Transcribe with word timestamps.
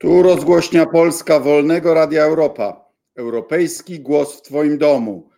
Tu 0.00 0.22
rozgłośnia 0.22 0.86
Polska 0.86 1.40
Wolnego 1.40 1.94
Radia 1.94 2.24
Europa. 2.24 2.84
Europejski 3.16 4.00
głos 4.00 4.38
w 4.38 4.42
Twoim 4.42 4.78
domu. 4.78 5.30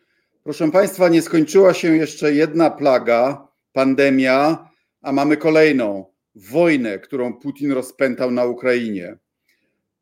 Proszę 0.43 0.71
Państwa, 0.71 1.09
nie 1.09 1.23
skończyła 1.23 1.75
się 1.75 1.97
jeszcze 1.97 2.35
jedna 2.35 2.71
plaga, 2.71 3.49
pandemia, 3.73 4.69
a 5.03 5.13
mamy 5.13 5.37
kolejną 5.37 6.05
wojnę, 6.35 6.99
którą 6.99 7.33
Putin 7.33 7.73
rozpętał 7.73 8.31
na 8.31 8.45
Ukrainie. 8.45 9.19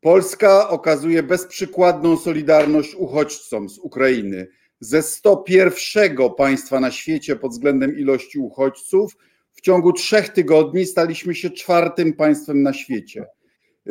Polska 0.01 0.69
okazuje 0.69 1.23
bezprzykładną 1.23 2.17
solidarność 2.17 2.95
uchodźcom 2.95 3.69
z 3.69 3.79
Ukrainy. 3.79 4.47
Ze 4.79 5.01
101 5.01 6.17
państwa 6.37 6.79
na 6.79 6.91
świecie 6.91 7.35
pod 7.35 7.51
względem 7.51 7.97
ilości 7.97 8.39
uchodźców, 8.39 9.17
w 9.51 9.61
ciągu 9.61 9.93
trzech 9.93 10.29
tygodni 10.29 10.85
staliśmy 10.85 11.35
się 11.35 11.49
czwartym 11.49 12.13
państwem 12.13 12.63
na 12.63 12.73
świecie. 12.73 13.25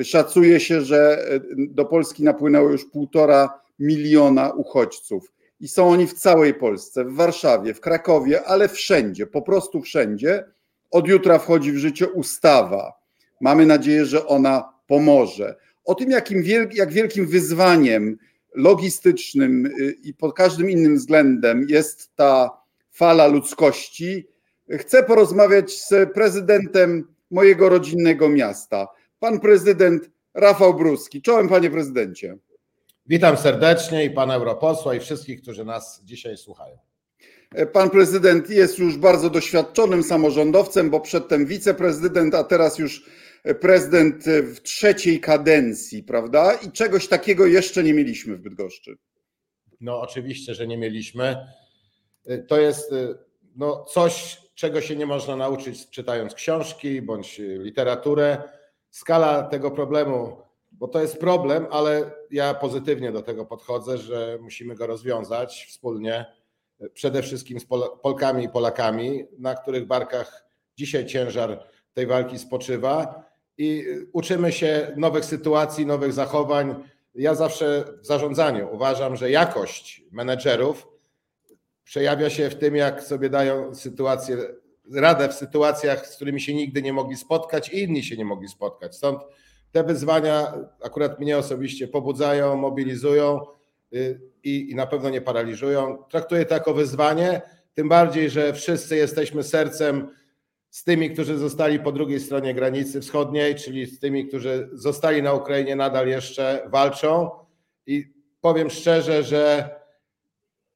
Szacuje 0.03 0.61
się, 0.61 0.81
że 0.81 1.29
e, 1.31 1.41
do 1.57 1.85
Polski 1.85 2.23
napłynęło 2.23 2.71
już 2.71 2.85
półtora 2.85 3.61
miliona 3.79 4.51
uchodźców. 4.51 5.33
I 5.61 5.69
są 5.69 5.89
oni 5.89 6.07
w 6.07 6.15
całej 6.15 6.55
Polsce, 6.55 7.05
w 7.05 7.15
Warszawie, 7.15 7.75
w 7.75 7.81
Krakowie, 7.81 8.45
ale 8.45 8.69
wszędzie, 8.69 9.27
po 9.27 9.43
prostu 9.43 9.81
wszędzie. 9.83 10.45
Od 10.91 11.09
jutra 11.09 11.39
wchodzi 11.39 11.73
w 11.73 11.77
życie 11.77 12.09
ustawa. 12.09 12.93
Mamy 13.41 13.67
nadzieję, 13.67 14.05
że 14.05 14.27
ona 14.27 14.73
pomoże. 14.87 15.57
O 15.85 15.95
tym, 15.95 16.11
jakim 16.11 16.43
wielk, 16.43 16.75
jak 16.75 16.93
wielkim 16.93 17.27
wyzwaniem 17.27 18.19
logistycznym 18.55 19.67
y, 19.67 19.97
i 20.03 20.15
pod 20.15 20.35
każdym 20.35 20.71
innym 20.71 20.97
względem 20.97 21.67
jest 21.69 22.17
ta 22.17 22.51
fala 22.91 23.27
ludzkości, 23.27 24.29
chcę 24.71 25.03
porozmawiać 25.03 25.81
z 25.81 26.13
prezydentem 26.13 27.15
mojego 27.31 27.69
rodzinnego 27.69 28.29
miasta, 28.29 28.89
pan 29.21 29.41
prezydent 29.41 30.11
Rafał 30.35 30.75
Bruski. 30.75 31.23
Czołem, 31.23 31.49
panie 31.49 31.71
prezydencie. 31.71 32.39
Witam 33.07 33.37
serdecznie 33.37 34.05
i 34.05 34.11
pana 34.11 34.35
europosła 34.35 34.95
i 34.95 35.01
wszystkich, 35.01 35.43
którzy 35.43 35.65
nas 35.65 36.01
dzisiaj 36.05 36.37
słuchają. 36.37 36.79
Pan 37.73 37.91
prezydent 37.91 38.51
jest 38.51 38.79
już 38.79 38.97
bardzo 38.97 39.31
doświadczonym 39.31 40.03
samorządowcem, 40.03 40.91
bo 40.91 41.01
przedtem 41.01 41.47
wiceprezydent, 41.47 42.35
a 42.35 42.45
teraz 42.45 42.79
już 42.79 43.07
prezydent 43.61 44.25
w 44.27 44.61
trzeciej 44.63 45.21
kadencji, 45.21 46.03
prawda? 46.03 46.55
I 46.55 46.73
czegoś 46.73 47.09
takiego 47.09 47.47
jeszcze 47.47 47.83
nie 47.83 47.95
mieliśmy 47.95 48.37
w 48.37 48.41
Bydgoszczy. 48.41 48.97
No, 49.81 50.01
oczywiście, 50.01 50.55
że 50.55 50.67
nie 50.67 50.79
mieliśmy. 50.79 51.37
To 52.49 52.61
jest 52.61 52.95
no, 53.57 53.85
coś, 53.85 54.43
czego 54.55 54.81
się 54.81 54.97
nie 54.97 55.07
można 55.07 55.37
nauczyć 55.37 55.91
czytając 55.91 56.35
książki 56.35 57.03
bądź 57.03 57.39
literaturę 57.39 58.43
skala 58.91 59.43
tego 59.43 59.71
problemu, 59.71 60.37
bo 60.73 60.89
to 60.89 61.01
jest 61.03 61.19
problem, 61.19 61.67
ale 61.71 62.11
ja 62.31 62.55
pozytywnie 62.55 63.13
do 63.13 63.23
tego 63.23 63.45
podchodzę, 63.45 63.99
że 63.99 64.39
musimy 64.41 64.75
go 64.75 64.87
rozwiązać 64.87 65.67
wspólnie, 65.69 66.27
przede 66.95 67.23
wszystkim 67.23 67.61
z 67.61 67.67
Polkami 68.03 68.45
i 68.45 68.49
Polakami, 68.49 69.25
na 69.39 69.55
których 69.55 69.87
barkach 69.87 70.45
dzisiaj 70.77 71.07
ciężar 71.07 71.65
tej 71.95 72.07
walki 72.07 72.39
spoczywa 72.39 73.25
i 73.59 73.85
uczymy 74.13 74.53
się 74.53 74.93
nowych 74.97 75.25
sytuacji, 75.25 75.87
nowych 75.87 76.13
zachowań. 76.13 76.85
Ja 77.15 77.35
zawsze 77.35 77.85
w 78.01 78.07
zarządzaniu 78.07 78.69
uważam, 78.73 79.17
że 79.17 79.31
jakość 79.31 80.03
menedżerów 80.11 80.89
przejawia 81.85 82.31
się 82.31 82.51
w 82.51 82.59
tym, 82.59 82.77
jak 82.77 83.03
sobie 83.03 83.31
dają 83.31 83.75
sytuację 83.75 84.37
radę 84.95 85.29
w 85.29 85.35
sytuacjach, 85.35 86.07
z 86.07 86.17
którymi 86.17 86.41
się 86.41 86.55
nigdy 86.55 86.83
nie 86.83 86.93
mogli 86.93 87.17
spotkać 87.17 87.69
i 87.69 87.83
inni 87.83 88.05
się 88.05 88.17
nie 88.17 88.25
mogli 88.25 88.49
spotkać. 88.49 88.97
Stąd 88.97 89.21
te 89.73 89.85
wyzwania 89.85 90.55
akurat 90.83 91.21
mnie 91.21 91.39
osobiście 91.39 91.89
pobudzają, 91.89 92.57
mobilizują 92.57 93.41
y, 93.95 94.21
i, 94.45 94.71
i 94.71 94.75
na 94.75 94.87
pewno 94.87 95.11
nie 95.11 95.21
paraliżują. 95.21 96.05
Traktuję 96.11 96.45
to 96.45 96.55
jako 96.55 96.75
wyzwanie, 96.75 97.43
tym 97.75 97.89
bardziej, 97.89 98.31
że 98.31 98.53
wszyscy 98.53 98.97
jesteśmy 98.97 99.43
sercem 99.43 100.09
z 100.71 100.85
tymi, 100.85 101.11
którzy 101.11 101.39
zostali 101.39 101.81
po 101.81 101.93
drugiej 101.93 102.21
stronie 102.21 102.55
granicy 102.55 103.01
wschodniej, 103.01 103.55
czyli 103.55 103.87
z 103.87 103.99
tymi, 103.99 104.29
którzy 104.29 104.69
zostali 104.73 105.23
na 105.23 105.33
Ukrainie, 105.33 105.77
nadal 105.77 106.09
jeszcze 106.09 106.63
walczą. 106.67 107.31
I 107.87 108.13
powiem 108.41 108.71
szczerze, 108.71 109.23
że 109.23 109.71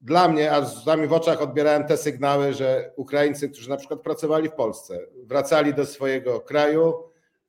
dla 0.02 0.28
mnie, 0.28 0.52
a 0.52 0.64
z 0.64 0.86
nami 0.86 1.06
w 1.06 1.12
oczach 1.12 1.42
odbierałem 1.42 1.84
te 1.84 1.96
sygnały, 1.96 2.54
że 2.54 2.92
Ukraińcy, 2.96 3.48
którzy 3.48 3.70
na 3.70 3.76
przykład 3.76 4.00
pracowali 4.00 4.48
w 4.48 4.52
Polsce, 4.52 4.98
wracali 5.22 5.74
do 5.74 5.86
swojego 5.86 6.40
kraju, 6.40 6.94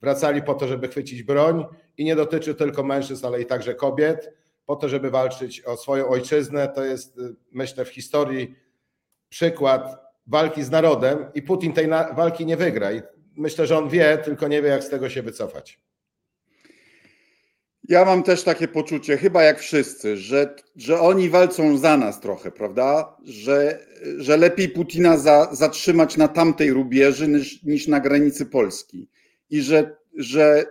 wracali 0.02 0.42
po 0.42 0.54
to, 0.54 0.68
żeby 0.68 0.88
chwycić 0.88 1.24
broń 1.24 1.66
i 1.98 2.06
nie 2.06 2.16
dotyczy 2.16 2.56
tylko 2.56 2.84
mężczyzn, 2.84 3.26
ale 3.26 3.42
i 3.42 3.46
także 3.46 3.76
kobiet, 3.76 4.34
po 4.66 4.76
to, 4.76 4.90
żeby 4.90 5.12
walczyć 5.12 5.62
o 5.62 5.78
swoją 5.78 6.08
ojczyznę. 6.08 6.68
To 6.68 6.84
jest, 6.84 7.18
y, 7.18 7.36
myślę, 7.52 7.86
w 7.86 7.90
historii 7.90 8.56
przykład 9.30 9.98
walki 10.28 10.64
z 10.64 10.72
narodem 10.72 11.26
i 11.34 11.42
Putin 11.42 11.74
tej 11.74 11.88
walki 12.16 12.46
nie 12.46 12.58
wygra. 12.58 12.92
I 12.92 13.02
myślę, 13.36 13.68
że 13.68 13.78
on 13.78 13.90
wie, 13.90 14.18
tylko 14.18 14.48
nie 14.48 14.62
wie, 14.62 14.70
jak 14.70 14.84
z 14.84 14.90
tego 14.90 15.10
się 15.10 15.22
wycofać. 15.22 15.80
Ja 17.90 18.06
mam 18.06 18.24
też 18.24 18.44
takie 18.44 18.68
poczucie, 18.68 19.18
chyba 19.18 19.44
jak 19.44 19.60
wszyscy, 19.60 20.18
że, 20.18 20.56
że 20.76 21.00
oni 21.00 21.30
walczą 21.30 21.78
za 21.78 21.98
nas 21.98 22.20
trochę, 22.20 22.52
prawda? 22.52 23.18
Że, 23.24 23.80
że 24.18 24.38
lepiej 24.38 24.70
Putina 24.70 25.18
za, 25.18 25.50
zatrzymać 25.52 26.18
na 26.18 26.28
tamtej 26.28 26.72
rubieży 26.72 27.28
niż, 27.28 27.64
niż 27.64 27.88
na 27.88 28.00
granicy 28.00 28.46
Polski. 28.46 29.10
I 29.50 29.62
że, 29.62 29.96
że 30.18 30.66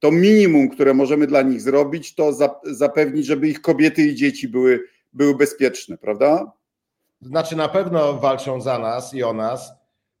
to 0.00 0.10
minimum, 0.10 0.68
które 0.68 0.94
możemy 0.94 1.26
dla 1.26 1.42
nich 1.42 1.60
zrobić, 1.60 2.14
to 2.14 2.32
za, 2.32 2.60
zapewnić, 2.64 3.26
żeby 3.26 3.48
ich 3.48 3.60
kobiety 3.60 4.02
i 4.02 4.14
dzieci 4.14 4.48
były, 4.48 4.80
były 5.12 5.36
bezpieczne, 5.36 5.98
prawda? 5.98 6.52
Znaczy, 7.20 7.56
na 7.56 7.68
pewno 7.68 8.14
walczą 8.14 8.60
za 8.60 8.78
nas 8.78 9.14
i 9.14 9.22
o 9.22 9.32
nas. 9.32 9.72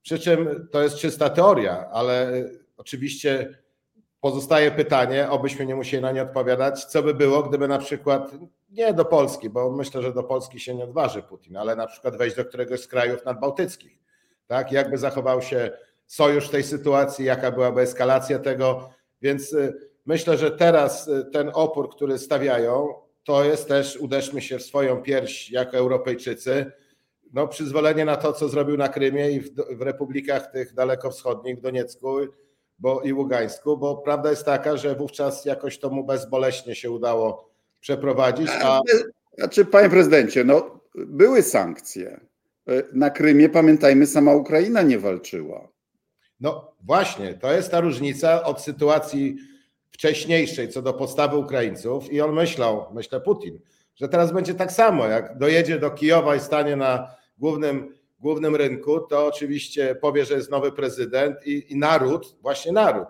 Przy 0.02 0.18
czym 0.18 0.68
to 0.72 0.82
jest 0.82 0.96
czysta 0.96 1.30
teoria, 1.30 1.88
ale 1.92 2.44
oczywiście 2.76 3.58
Pozostaje 4.20 4.70
pytanie, 4.70 5.30
obyśmy 5.30 5.66
nie 5.66 5.76
musieli 5.76 6.02
na 6.02 6.12
nie 6.12 6.22
odpowiadać, 6.22 6.84
co 6.84 7.02
by 7.02 7.14
było, 7.14 7.42
gdyby 7.42 7.68
na 7.68 7.78
przykład 7.78 8.30
nie 8.70 8.94
do 8.94 9.04
Polski, 9.04 9.50
bo 9.50 9.70
myślę, 9.70 10.02
że 10.02 10.12
do 10.12 10.22
Polski 10.22 10.60
się 10.60 10.74
nie 10.74 10.84
odważy 10.84 11.22
Putin, 11.22 11.56
ale 11.56 11.76
na 11.76 11.86
przykład 11.86 12.16
wejść 12.16 12.36
do 12.36 12.44
któregoś 12.44 12.80
z 12.80 12.88
krajów 12.88 13.24
nadbałtyckich. 13.24 13.98
Tak? 14.46 14.72
Jakby 14.72 14.98
zachował 14.98 15.42
się 15.42 15.70
sojusz 16.06 16.48
w 16.48 16.50
tej 16.50 16.62
sytuacji, 16.62 17.24
jaka 17.24 17.50
byłaby 17.50 17.80
eskalacja 17.80 18.38
tego. 18.38 18.90
Więc 19.22 19.52
y, 19.52 19.90
myślę, 20.06 20.36
że 20.38 20.50
teraz 20.50 21.08
y, 21.08 21.24
ten 21.32 21.50
opór, 21.54 21.90
który 21.90 22.18
stawiają, 22.18 22.94
to 23.24 23.44
jest 23.44 23.68
też 23.68 23.96
uderzmy 23.96 24.40
się 24.40 24.58
w 24.58 24.62
swoją 24.62 25.02
pierś 25.02 25.50
jako 25.50 25.76
Europejczycy. 25.76 26.72
No, 27.32 27.48
przyzwolenie 27.48 28.04
na 28.04 28.16
to, 28.16 28.32
co 28.32 28.48
zrobił 28.48 28.76
na 28.76 28.88
Krymie 28.88 29.30
i 29.30 29.40
w, 29.40 29.54
w 29.54 29.82
republikach 29.82 30.50
tych 30.52 30.74
dalekowschodnich, 30.74 31.58
w 31.58 31.60
Doniecku 31.60 32.18
bo, 32.78 33.00
i 33.02 33.12
Ługańsku, 33.12 33.78
bo 33.78 33.96
prawda 33.96 34.30
jest 34.30 34.44
taka, 34.44 34.76
że 34.76 34.94
wówczas 34.94 35.44
jakoś 35.44 35.78
to 35.78 35.90
mu 35.90 36.04
bezboleśnie 36.04 36.74
się 36.74 36.90
udało 36.90 37.48
przeprowadzić. 37.80 38.48
A... 38.62 38.80
Znaczy, 39.38 39.64
panie 39.64 39.90
prezydencie, 39.90 40.44
no, 40.44 40.80
były 40.94 41.42
sankcje. 41.42 42.20
Na 42.92 43.10
Krymie, 43.10 43.48
pamiętajmy, 43.48 44.06
sama 44.06 44.34
Ukraina 44.34 44.82
nie 44.82 44.98
walczyła. 44.98 45.68
No 46.40 46.72
właśnie, 46.84 47.34
to 47.34 47.52
jest 47.52 47.70
ta 47.70 47.80
różnica 47.80 48.44
od 48.44 48.60
sytuacji 48.60 49.36
wcześniejszej 49.90 50.68
co 50.68 50.82
do 50.82 50.92
postawy 50.92 51.36
Ukraińców 51.36 52.12
i 52.12 52.20
on 52.20 52.32
myślał, 52.34 52.86
myślę 52.94 53.20
Putin, 53.20 53.58
że 53.96 54.08
teraz 54.08 54.32
będzie 54.32 54.54
tak 54.54 54.72
samo, 54.72 55.06
jak 55.06 55.38
dojedzie 55.38 55.78
do 55.78 55.90
Kijowa 55.90 56.36
i 56.36 56.40
stanie 56.40 56.76
na 56.76 57.14
głównym 57.38 57.94
głównym 58.20 58.56
rynku, 58.56 59.00
to 59.00 59.26
oczywiście 59.26 59.94
powie, 59.94 60.24
że 60.24 60.34
jest 60.34 60.50
nowy 60.50 60.72
prezydent 60.72 61.46
i, 61.46 61.72
i 61.72 61.76
naród, 61.76 62.36
właśnie 62.42 62.72
naród, 62.72 63.08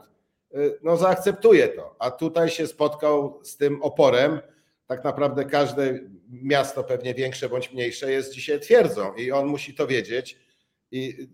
y, 0.54 0.78
no 0.82 0.96
zaakceptuje 0.96 1.69
to. 1.69 1.96
A 1.98 2.10
tutaj 2.10 2.48
się 2.48 2.66
spotkał 2.66 3.41
z 3.42 3.56
tym 3.56 3.82
oporem. 3.82 4.40
Tak 4.87 5.05
naprawdę 5.05 5.44
każde 5.44 6.00
miasto, 6.28 6.84
pewnie 6.84 7.14
większe 7.14 7.49
bądź 7.49 7.72
mniejsze, 7.72 8.12
jest 8.12 8.34
dzisiaj 8.34 8.60
twierdzą 8.60 9.14
i 9.14 9.32
on 9.32 9.46
musi 9.46 9.75
to 9.75 9.87
wiedzieć. 9.87 10.38
I 10.90 11.28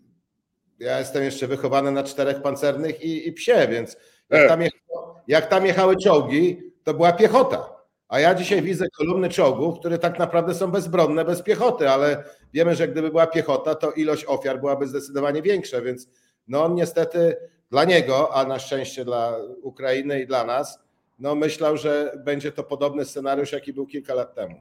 ja 0.78 0.98
jestem 0.98 1.24
jeszcze 1.24 1.46
wychowany 1.46 1.92
na 1.92 2.02
czterech 2.02 2.42
pancernych 2.42 3.04
i, 3.04 3.28
i 3.28 3.32
psie, 3.32 3.68
więc 3.70 3.96
jak 4.30 4.42
e. 4.42 4.48
tam, 4.48 4.62
jechało, 4.62 5.20
jak 5.28 5.46
tam 5.46 5.66
jechały 5.66 5.96
czołgi, 5.96 6.72
to 6.84 6.94
była 6.94 7.12
piechota. 7.12 7.73
A 8.08 8.20
ja 8.20 8.34
dzisiaj 8.34 8.62
widzę 8.62 8.86
kolumny 8.98 9.28
czołgów, 9.28 9.78
które 9.78 9.98
tak 9.98 10.18
naprawdę 10.18 10.54
są 10.54 10.70
bezbronne, 10.70 11.24
bez 11.24 11.42
piechoty, 11.42 11.90
ale 11.90 12.24
wiemy, 12.52 12.74
że 12.74 12.88
gdyby 12.88 13.10
była 13.10 13.26
piechota, 13.26 13.74
to 13.74 13.92
ilość 13.92 14.24
ofiar 14.24 14.60
byłaby 14.60 14.86
zdecydowanie 14.86 15.42
większa, 15.42 15.80
więc 15.80 16.08
no 16.48 16.64
on 16.64 16.74
niestety 16.74 17.36
dla 17.70 17.84
niego, 17.84 18.34
a 18.34 18.44
na 18.44 18.58
szczęście 18.58 19.04
dla 19.04 19.36
Ukrainy 19.62 20.20
i 20.20 20.26
dla 20.26 20.44
nas, 20.44 20.78
no 21.18 21.34
myślał, 21.34 21.76
że 21.76 22.20
będzie 22.24 22.52
to 22.52 22.64
podobny 22.64 23.04
scenariusz, 23.04 23.52
jaki 23.52 23.72
był 23.72 23.86
kilka 23.86 24.14
lat 24.14 24.34
temu. 24.34 24.60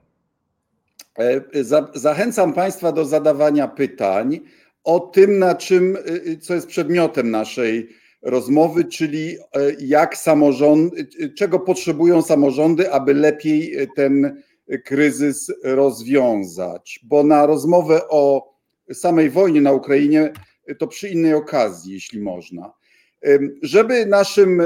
E, 1.19 1.41
zachęcam 1.93 2.53
Państwa 2.53 2.91
do 2.91 3.05
zadawania 3.05 3.67
pytań 3.67 4.39
o 4.83 4.99
tym, 4.99 5.39
na 5.39 5.55
czym, 5.55 5.97
co 6.41 6.53
jest 6.53 6.67
przedmiotem 6.67 7.31
naszej 7.31 7.89
rozmowy, 8.23 8.85
czyli 8.85 9.37
jak 9.79 10.17
samorządy, 10.17 11.07
czego 11.37 11.59
potrzebują 11.59 12.21
samorządy, 12.21 12.91
aby 12.91 13.13
lepiej 13.13 13.87
ten 13.95 14.43
kryzys 14.85 15.51
rozwiązać. 15.63 16.99
Bo 17.03 17.23
na 17.23 17.45
rozmowę 17.45 18.01
o 18.09 18.53
samej 18.93 19.29
wojnie 19.29 19.61
na 19.61 19.71
Ukrainie 19.71 20.33
to 20.77 20.87
przy 20.87 21.09
innej 21.09 21.33
okazji, 21.33 21.93
jeśli 21.93 22.21
można. 22.21 22.73
Żeby 23.61 24.05
naszym 24.05 24.61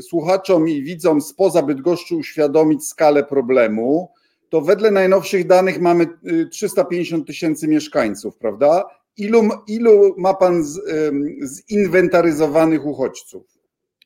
słuchaczom 0.00 0.68
i 0.68 0.82
widzom 0.82 1.20
spoza 1.20 1.62
Bydgoszczy 1.62 2.16
uświadomić 2.16 2.86
skalę 2.86 3.24
problemu, 3.24 4.10
to 4.48 4.60
wedle 4.60 4.90
najnowszych 4.90 5.46
danych 5.46 5.80
mamy 5.80 6.06
350 6.50 7.26
tysięcy 7.26 7.68
mieszkańców, 7.68 8.36
prawda? 8.36 8.84
Ilu, 9.16 9.42
ilu 9.66 10.14
ma 10.18 10.34
pan 10.34 10.64
z, 10.64 10.80
zinwentaryzowanych 11.70 12.86
uchodźców? 12.86 13.58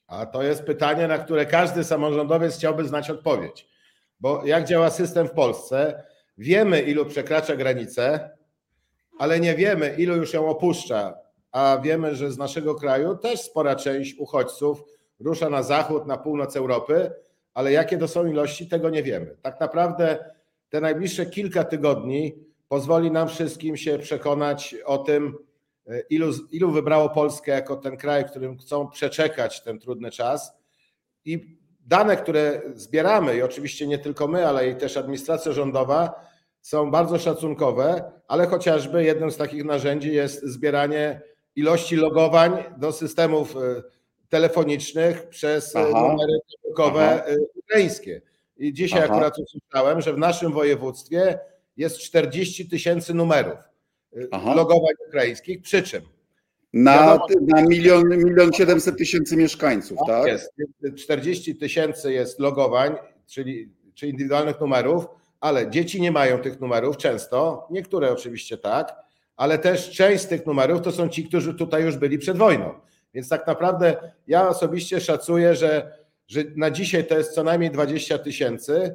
A 0.06 0.26
to 0.26 0.42
jest 0.42 0.62
pytanie, 0.62 1.08
na 1.08 1.18
które 1.18 1.46
każdy 1.46 1.84
samorządowiec 1.84 2.54
chciałby 2.54 2.84
znać 2.84 3.10
odpowiedź. 3.10 3.68
Bo 4.20 4.46
jak 4.46 4.64
działa 4.64 4.90
system 4.90 5.28
w 5.28 5.32
Polsce? 5.32 6.02
Wiemy, 6.38 6.82
ilu 6.82 7.06
przekracza 7.06 7.56
granicę, 7.56 8.30
ale 9.18 9.40
nie 9.40 9.54
wiemy, 9.54 9.94
ilu 9.98 10.16
już 10.16 10.34
ją 10.34 10.48
opuszcza. 10.48 11.14
A 11.52 11.78
wiemy, 11.82 12.14
że 12.14 12.32
z 12.32 12.38
naszego 12.38 12.74
kraju 12.74 13.16
też 13.16 13.40
spora 13.40 13.76
część 13.76 14.18
uchodźców 14.18 14.84
rusza 15.20 15.50
na 15.50 15.62
zachód, 15.62 16.06
na 16.06 16.16
północ 16.16 16.56
Europy, 16.56 17.10
ale 17.54 17.72
jakie 17.72 17.98
to 17.98 18.08
są 18.08 18.26
ilości, 18.26 18.68
tego 18.68 18.90
nie 18.90 19.02
wiemy. 19.02 19.36
Tak 19.42 19.60
naprawdę 19.60 20.32
te 20.70 20.80
najbliższe 20.80 21.26
kilka 21.26 21.64
tygodni 21.64 22.47
pozwoli 22.68 23.10
nam 23.10 23.28
wszystkim 23.28 23.76
się 23.76 23.98
przekonać 23.98 24.76
o 24.84 24.98
tym, 24.98 25.38
ilu, 26.10 26.32
ilu 26.50 26.70
wybrało 26.70 27.08
Polskę 27.08 27.52
jako 27.52 27.76
ten 27.76 27.96
kraj, 27.96 28.24
w 28.24 28.30
którym 28.30 28.58
chcą 28.58 28.88
przeczekać 28.88 29.62
ten 29.62 29.78
trudny 29.78 30.10
czas. 30.10 30.52
I 31.24 31.58
dane, 31.80 32.16
które 32.16 32.62
zbieramy, 32.74 33.36
i 33.36 33.42
oczywiście 33.42 33.86
nie 33.86 33.98
tylko 33.98 34.28
my, 34.28 34.46
ale 34.46 34.68
i 34.68 34.76
też 34.76 34.96
administracja 34.96 35.52
rządowa, 35.52 36.28
są 36.60 36.90
bardzo 36.90 37.18
szacunkowe, 37.18 38.12
ale 38.28 38.46
chociażby 38.46 39.04
jednym 39.04 39.30
z 39.30 39.36
takich 39.36 39.64
narzędzi 39.64 40.14
jest 40.14 40.42
zbieranie 40.42 41.20
ilości 41.56 41.96
logowań 41.96 42.64
do 42.76 42.92
systemów 42.92 43.56
e, 43.56 43.82
telefonicznych 44.28 45.28
przez 45.28 45.76
e, 45.76 45.78
Aha. 45.78 46.08
numery 46.08 46.38
komórkowe 46.62 47.26
e, 47.26 47.36
ukraińskie. 47.54 48.22
I 48.56 48.72
dzisiaj 48.72 49.02
Aha. 49.04 49.12
akurat 49.12 49.34
usłyszałem, 49.38 50.00
że 50.00 50.12
w 50.12 50.18
naszym 50.18 50.52
województwie 50.52 51.38
jest 51.78 51.98
40 51.98 52.68
tysięcy 52.68 53.14
numerów 53.14 53.58
Aha. 54.30 54.54
logowań 54.54 54.92
ukraińskich, 55.08 55.62
przy 55.62 55.82
czym 55.82 56.02
na, 56.72 57.18
na 57.40 57.62
milion, 57.62 58.08
milion 58.08 58.52
700 58.52 58.98
tysięcy 58.98 59.36
mieszkańców, 59.36 59.98
tak? 60.06 60.26
Jest. 60.26 60.52
40 60.96 61.56
tysięcy 61.56 62.12
jest 62.12 62.40
logowań, 62.40 62.96
czyli, 63.26 63.72
czyli 63.94 64.12
indywidualnych 64.12 64.60
numerów, 64.60 65.06
ale 65.40 65.70
dzieci 65.70 66.00
nie 66.00 66.12
mają 66.12 66.38
tych 66.38 66.60
numerów 66.60 66.96
często, 66.96 67.68
niektóre 67.70 68.12
oczywiście 68.12 68.58
tak, 68.58 68.96
ale 69.36 69.58
też 69.58 69.90
część 69.90 70.22
z 70.22 70.26
tych 70.26 70.46
numerów 70.46 70.82
to 70.82 70.92
są 70.92 71.08
ci, 71.08 71.24
którzy 71.24 71.54
tutaj 71.54 71.82
już 71.84 71.96
byli 71.96 72.18
przed 72.18 72.36
wojną. 72.36 72.74
Więc 73.14 73.28
tak 73.28 73.46
naprawdę 73.46 74.12
ja 74.26 74.48
osobiście 74.48 75.00
szacuję, 75.00 75.54
że, 75.54 75.98
że 76.26 76.44
na 76.56 76.70
dzisiaj 76.70 77.06
to 77.06 77.18
jest 77.18 77.34
co 77.34 77.44
najmniej 77.44 77.70
20 77.70 78.18
tysięcy 78.18 78.72
y, 78.72 78.94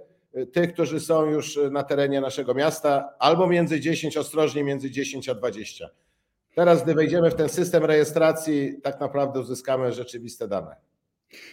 tych, 0.54 0.74
którzy 0.74 1.00
są 1.00 1.26
już 1.26 1.60
na 1.72 1.84
terenie 1.84 2.22
naszego 2.22 2.54
miasta, 2.54 3.10
albo 3.20 3.48
między 3.48 3.80
10, 3.80 4.18
ostrożnie 4.18 4.64
między 4.64 4.92
10 4.92 5.30
a 5.30 5.36
20. 5.36 5.90
Teraz, 6.56 6.84
gdy 6.84 6.94
wejdziemy 6.94 7.32
w 7.32 7.36
ten 7.36 7.50
system 7.50 7.86
rejestracji, 7.86 8.82
tak 8.84 9.00
naprawdę 9.00 9.40
uzyskamy 9.40 9.92
rzeczywiste 9.92 10.48
dane. 10.48 10.76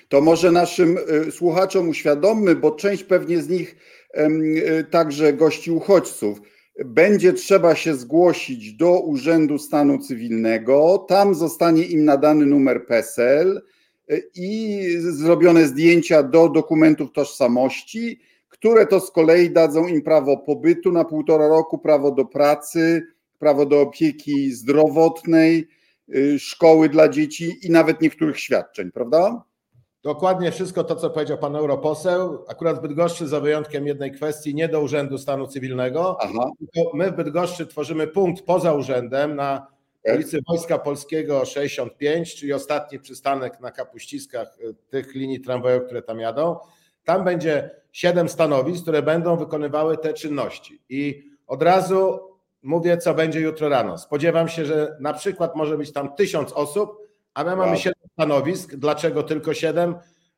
To 0.08 0.20
może 0.20 0.52
naszym 0.52 0.98
y, 1.28 1.32
słuchaczom 1.32 1.88
uświadommy, 1.88 2.54
bo 2.56 2.70
część 2.70 3.04
pewnie 3.04 3.42
z 3.42 3.48
nich 3.48 3.76
y, 4.16 4.84
także 4.90 5.32
gości 5.32 5.70
uchodźców. 5.70 6.40
Będzie 6.84 7.32
trzeba 7.32 7.74
się 7.74 7.94
zgłosić 7.94 8.72
do 8.72 9.00
Urzędu 9.00 9.58
Stanu 9.58 9.98
Cywilnego, 9.98 11.06
tam 11.08 11.34
zostanie 11.34 11.84
im 11.84 12.04
nadany 12.04 12.46
numer 12.46 12.86
PESEL 12.86 13.62
i 14.34 14.80
zrobione 14.98 15.66
zdjęcia 15.66 16.22
do 16.22 16.48
dokumentów 16.48 17.12
tożsamości, 17.12 18.20
które 18.60 18.86
to 18.86 19.00
z 19.00 19.10
kolei 19.10 19.50
dadzą 19.50 19.86
im 19.86 20.02
prawo 20.02 20.36
pobytu 20.36 20.92
na 20.92 21.04
półtora 21.04 21.48
roku, 21.48 21.78
prawo 21.78 22.10
do 22.10 22.24
pracy, 22.24 23.02
prawo 23.38 23.66
do 23.66 23.80
opieki 23.80 24.52
zdrowotnej, 24.52 25.68
szkoły 26.38 26.88
dla 26.88 27.08
dzieci 27.08 27.66
i 27.66 27.70
nawet 27.70 28.00
niektórych 28.00 28.40
świadczeń, 28.40 28.90
prawda? 28.92 29.44
Dokładnie 30.02 30.52
wszystko 30.52 30.84
to, 30.84 30.96
co 30.96 31.10
powiedział 31.10 31.38
pan 31.38 31.56
europoseł. 31.56 32.44
Akurat 32.48 32.78
w 32.78 32.80
Bydgoszczy, 32.80 33.28
za 33.28 33.40
wyjątkiem 33.40 33.86
jednej 33.86 34.12
kwestii, 34.12 34.54
nie 34.54 34.68
do 34.68 34.80
Urzędu 34.80 35.18
Stanu 35.18 35.46
Cywilnego. 35.46 36.16
Aha. 36.20 36.50
my 36.94 37.10
w 37.10 37.16
Bydgoszczy 37.16 37.66
tworzymy 37.66 38.06
punkt 38.06 38.42
poza 38.44 38.72
urzędem 38.72 39.36
na 39.36 39.66
ulicy 40.14 40.40
Wojska 40.48 40.78
Polskiego 40.78 41.44
65, 41.44 42.34
czyli 42.34 42.52
ostatni 42.52 42.98
przystanek 42.98 43.60
na 43.60 43.70
kapuściskach 43.70 44.58
y, 44.60 44.74
tych 44.90 45.14
linii 45.14 45.40
tramwajowych, 45.40 45.86
które 45.86 46.02
tam 46.02 46.20
jadą. 46.20 46.56
Tam 47.10 47.24
będzie 47.24 47.70
siedem 47.92 48.28
stanowisk, 48.28 48.82
które 48.82 49.02
będą 49.02 49.36
wykonywały 49.36 49.98
te 49.98 50.14
czynności. 50.14 50.82
I 50.88 51.30
od 51.46 51.62
razu 51.62 52.20
mówię, 52.62 52.96
co 52.96 53.14
będzie 53.14 53.40
jutro 53.40 53.68
rano. 53.68 53.98
Spodziewam 53.98 54.48
się, 54.48 54.64
że 54.64 54.96
na 55.00 55.12
przykład 55.14 55.56
może 55.56 55.78
być 55.78 55.92
tam 55.92 56.14
tysiąc 56.14 56.52
osób, 56.52 56.98
a 57.34 57.44
my 57.44 57.56
mamy 57.56 57.76
siedem 57.76 58.02
stanowisk. 58.12 58.74
Dlaczego 58.74 59.22
tylko 59.22 59.54
siedem? 59.54 59.94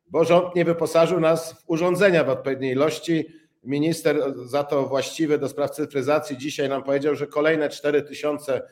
Bo 0.06 0.24
rząd 0.24 0.54
nie 0.54 0.64
wyposażył 0.64 1.20
nas 1.20 1.52
w 1.52 1.64
urządzenia 1.66 2.24
w 2.24 2.28
odpowiedniej 2.28 2.72
ilości. 2.72 3.26
Minister 3.64 4.34
za 4.44 4.64
to 4.64 4.82
właściwy 4.82 5.38
do 5.38 5.48
spraw 5.48 5.70
cyfryzacji 5.70 6.38
dzisiaj 6.38 6.68
nam 6.68 6.82
powiedział, 6.82 7.14
że 7.14 7.26
kolejne 7.26 7.68
4 7.68 8.02
tysiące 8.02 8.62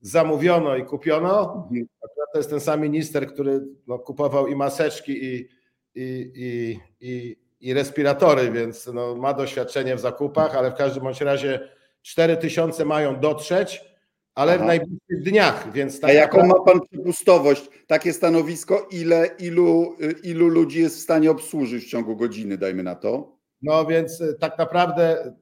zamówiono 0.00 0.76
i 0.76 0.84
kupiono. 0.84 1.66
Mhm. 1.70 1.86
To 2.32 2.38
jest 2.38 2.50
ten 2.50 2.60
sam 2.60 2.80
minister, 2.80 3.26
który 3.26 3.60
no, 3.86 3.98
kupował 3.98 4.46
i 4.46 4.56
maseczki, 4.56 5.24
i, 5.24 5.48
i, 5.94 6.32
i, 6.34 6.78
i, 7.00 7.43
i 7.64 7.74
respiratory, 7.74 8.50
więc 8.50 8.86
no, 8.86 9.14
ma 9.14 9.34
doświadczenie 9.34 9.96
w 9.96 10.00
zakupach, 10.00 10.56
ale 10.56 10.70
w 10.70 10.74
każdym 10.74 11.02
bądź 11.02 11.20
razie 11.20 11.68
4 12.02 12.36
tysiące 12.36 12.84
mają 12.84 13.20
dotrzeć 13.20 13.94
ale 14.34 14.54
Aha. 14.54 14.64
w 14.64 14.66
najbliższych 14.66 15.22
dniach. 15.22 15.72
Więc 15.72 16.00
tak 16.00 16.10
A 16.10 16.12
jaką 16.12 16.46
ma 16.46 16.54
Pan 16.60 16.80
przepustowość? 16.90 17.70
Takie 17.86 18.12
stanowisko, 18.12 18.88
ile, 18.90 19.26
ilu, 19.38 19.96
ilu 20.22 20.48
ludzi 20.48 20.80
jest 20.80 20.96
w 20.96 21.00
stanie 21.00 21.30
obsłużyć 21.30 21.84
w 21.84 21.88
ciągu 21.88 22.16
godziny, 22.16 22.58
dajmy 22.58 22.82
na 22.82 22.94
to? 22.94 23.36
No 23.62 23.86
więc 23.86 24.20
y, 24.20 24.34
tak 24.40 24.58
naprawdę 24.58 25.32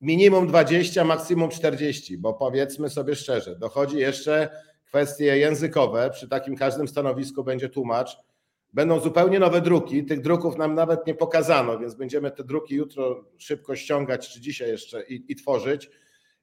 minimum 0.00 0.46
20, 0.46 1.04
maksimum 1.04 1.50
40, 1.50 2.18
bo 2.18 2.34
powiedzmy 2.34 2.90
sobie 2.90 3.14
szczerze, 3.14 3.56
dochodzi 3.56 3.96
jeszcze 3.96 4.48
kwestie 4.86 5.24
językowe. 5.24 6.10
Przy 6.10 6.28
takim 6.28 6.56
każdym 6.56 6.88
stanowisku 6.88 7.44
będzie 7.44 7.68
tłumacz. 7.68 8.18
Będą 8.72 9.00
zupełnie 9.00 9.38
nowe 9.38 9.60
druki. 9.60 10.04
Tych 10.04 10.20
druków 10.20 10.56
nam 10.56 10.74
nawet 10.74 11.06
nie 11.06 11.14
pokazano, 11.14 11.78
więc 11.78 11.94
będziemy 11.94 12.30
te 12.30 12.44
druki 12.44 12.74
jutro 12.74 13.24
szybko 13.38 13.76
ściągać, 13.76 14.28
czy 14.28 14.40
dzisiaj 14.40 14.68
jeszcze 14.68 15.02
i, 15.02 15.32
i 15.32 15.36
tworzyć 15.36 15.90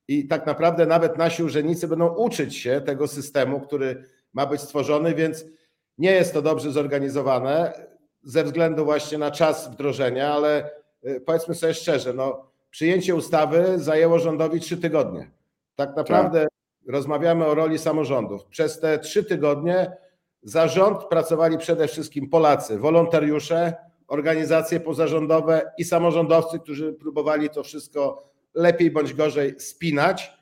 i 0.07 0.27
tak 0.27 0.45
naprawdę 0.45 0.85
nawet 0.85 1.17
nasi 1.17 1.43
urzędnicy 1.43 1.87
będą 1.87 2.15
uczyć 2.15 2.57
się 2.57 2.81
tego 2.85 3.07
systemu, 3.07 3.61
który 3.61 4.03
ma 4.33 4.45
być 4.45 4.61
stworzony, 4.61 5.15
więc 5.15 5.45
nie 5.97 6.11
jest 6.11 6.33
to 6.33 6.41
dobrze 6.41 6.71
zorganizowane 6.71 7.73
ze 8.23 8.43
względu 8.43 8.85
właśnie 8.85 9.17
na 9.17 9.31
czas 9.31 9.71
wdrożenia, 9.71 10.33
ale 10.33 10.69
y, 11.07 11.21
powiedzmy 11.25 11.55
sobie 11.55 11.73
szczerze, 11.73 12.13
no, 12.13 12.51
przyjęcie 12.69 13.15
ustawy 13.15 13.79
zajęło 13.79 14.19
rządowi 14.19 14.59
trzy 14.59 14.77
tygodnie. 14.77 15.31
Tak 15.75 15.95
naprawdę 15.95 16.41
tak. 16.41 16.49
rozmawiamy 16.87 17.45
o 17.45 17.55
roli 17.55 17.79
samorządów. 17.79 18.45
Przez 18.45 18.79
te 18.79 18.99
trzy 18.99 19.23
tygodnie 19.23 19.91
za 20.47 20.67
rząd 20.67 21.03
pracowali 21.03 21.57
przede 21.57 21.87
wszystkim 21.87 22.29
Polacy, 22.29 22.77
wolontariusze, 22.77 23.73
organizacje 24.07 24.79
pozarządowe 24.79 25.71
i 25.77 25.83
samorządowcy, 25.83 26.59
którzy 26.59 26.93
próbowali 26.93 27.49
to 27.49 27.63
wszystko 27.63 28.23
lepiej 28.53 28.91
bądź 28.91 29.13
gorzej 29.13 29.59
spinać, 29.59 30.33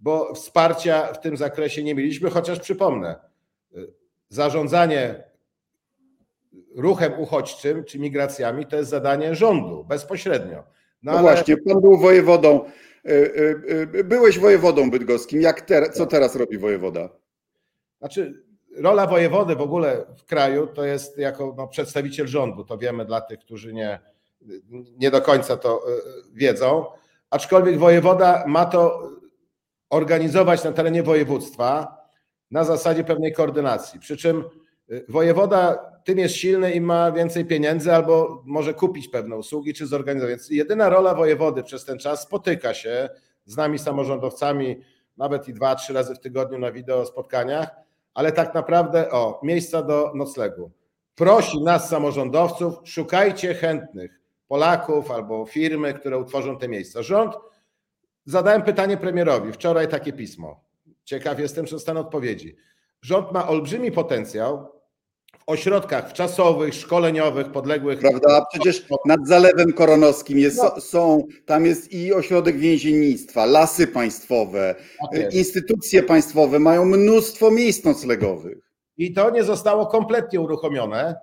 bo 0.00 0.34
wsparcia 0.34 1.12
w 1.12 1.20
tym 1.20 1.36
zakresie 1.36 1.82
nie 1.82 1.94
mieliśmy, 1.94 2.30
chociaż 2.30 2.60
przypomnę, 2.60 3.16
zarządzanie 4.28 5.24
ruchem 6.74 7.12
uchodźczym 7.18 7.84
czy 7.84 7.98
migracjami 7.98 8.66
to 8.66 8.76
jest 8.76 8.90
zadanie 8.90 9.34
rządu 9.34 9.84
bezpośrednio. 9.84 10.56
No, 10.56 10.64
no 11.02 11.12
ale... 11.12 11.22
właśnie, 11.22 11.56
pan 11.56 11.80
był 11.80 11.98
wojewodą, 11.98 12.64
e, 12.64 13.10
e, 13.10 13.98
e, 14.00 14.04
byłeś 14.04 14.38
wojewodą 14.38 14.90
bydgoskim. 14.90 15.40
Jak 15.40 15.60
te, 15.60 15.90
co 15.90 16.06
teraz 16.06 16.36
robi 16.36 16.58
wojewoda? 16.58 17.08
Znaczy, 17.98 18.45
rola 18.76 19.06
wojewody 19.06 19.56
w 19.56 19.60
ogóle 19.60 20.06
w 20.16 20.24
kraju 20.24 20.66
to 20.66 20.84
jest 20.84 21.18
jako 21.18 21.54
no, 21.56 21.68
przedstawiciel 21.68 22.26
rządu, 22.26 22.64
to 22.64 22.78
wiemy 22.78 23.04
dla 23.04 23.20
tych, 23.20 23.38
którzy 23.38 23.74
nie, 23.74 24.00
nie 24.98 25.10
do 25.10 25.22
końca 25.22 25.56
to 25.56 25.82
wiedzą 26.34 26.86
aczkolwiek 27.30 27.78
wojewoda 27.78 28.44
ma 28.46 28.66
to 28.66 29.10
organizować 29.90 30.64
na 30.64 30.72
terenie 30.72 31.02
województwa 31.02 31.96
na 32.50 32.64
zasadzie 32.64 33.04
pewnej 33.04 33.32
koordynacji. 33.32 34.00
Przy 34.00 34.16
czym 34.16 34.44
y, 34.90 35.04
wojewoda 35.08 35.92
tym 36.04 36.18
jest 36.18 36.34
silny 36.34 36.72
i 36.72 36.80
ma 36.80 37.12
więcej 37.12 37.44
pieniędzy 37.44 37.94
albo 37.94 38.42
może 38.44 38.74
kupić 38.74 39.08
pewne 39.08 39.36
usługi 39.36 39.74
czy 39.74 39.86
zorganizować. 39.86 40.30
Więc 40.30 40.50
jedyna 40.50 40.88
rola 40.88 41.14
wojewody 41.14 41.62
przez 41.62 41.84
ten 41.84 41.98
czas 41.98 42.22
spotyka 42.22 42.74
się 42.74 43.08
z 43.44 43.56
nami 43.56 43.78
samorządowcami, 43.78 44.80
nawet 45.16 45.48
i 45.48 45.54
dwa, 45.54 45.74
trzy 45.74 45.92
razy 45.92 46.14
w 46.14 46.20
tygodniu 46.20 46.58
na 46.58 46.72
wideo 46.72 47.06
spotkaniach, 47.06 47.70
ale 48.16 48.32
tak 48.32 48.54
naprawdę 48.54 49.10
o 49.10 49.40
miejsca 49.42 49.82
do 49.82 50.12
noclegu. 50.14 50.70
Prosi 51.14 51.62
nas 51.62 51.88
samorządowców, 51.88 52.74
szukajcie 52.84 53.54
chętnych 53.54 54.20
Polaków 54.48 55.10
albo 55.10 55.46
firmy, 55.46 55.94
które 55.94 56.18
utworzą 56.18 56.58
te 56.58 56.68
miejsca. 56.68 57.02
Rząd, 57.02 57.34
zadałem 58.24 58.62
pytanie 58.62 58.96
premierowi, 58.96 59.52
wczoraj 59.52 59.88
takie 59.88 60.12
pismo. 60.12 60.60
Ciekaw 61.04 61.38
jestem, 61.38 61.66
czy 61.66 61.72
dostanę 61.72 62.00
odpowiedzi. 62.00 62.56
Rząd 63.02 63.32
ma 63.32 63.48
olbrzymi 63.48 63.92
potencjał 63.92 64.75
ośrodkach 65.46 66.10
wczasowych, 66.10 66.74
szkoleniowych, 66.74 67.52
podległych. 67.52 67.98
Prawda, 67.98 68.46
przecież 68.52 68.86
nad 69.04 69.28
Zalewem 69.28 69.72
Koronowskim 69.72 70.38
jest, 70.38 70.56
no. 70.56 70.80
są, 70.80 71.26
tam 71.46 71.66
jest 71.66 71.92
i 71.92 72.14
ośrodek 72.14 72.56
więziennictwa, 72.58 73.46
lasy 73.46 73.86
państwowe, 73.86 74.74
tak 75.12 75.34
instytucje 75.34 76.02
państwowe 76.02 76.58
mają 76.58 76.84
mnóstwo 76.84 77.50
miejsc 77.50 77.84
noclegowych. 77.84 78.58
I 78.96 79.12
to 79.12 79.30
nie 79.30 79.44
zostało 79.44 79.86
kompletnie 79.86 80.40
uruchomione. 80.40 81.16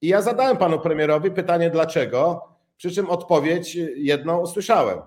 I 0.00 0.08
ja 0.08 0.22
zadałem 0.22 0.56
panu 0.56 0.80
premierowi 0.80 1.30
pytanie, 1.30 1.70
dlaczego, 1.70 2.42
przy 2.76 2.90
czym 2.90 3.10
odpowiedź 3.10 3.74
jedną 3.96 4.40
usłyszałem, 4.40 4.98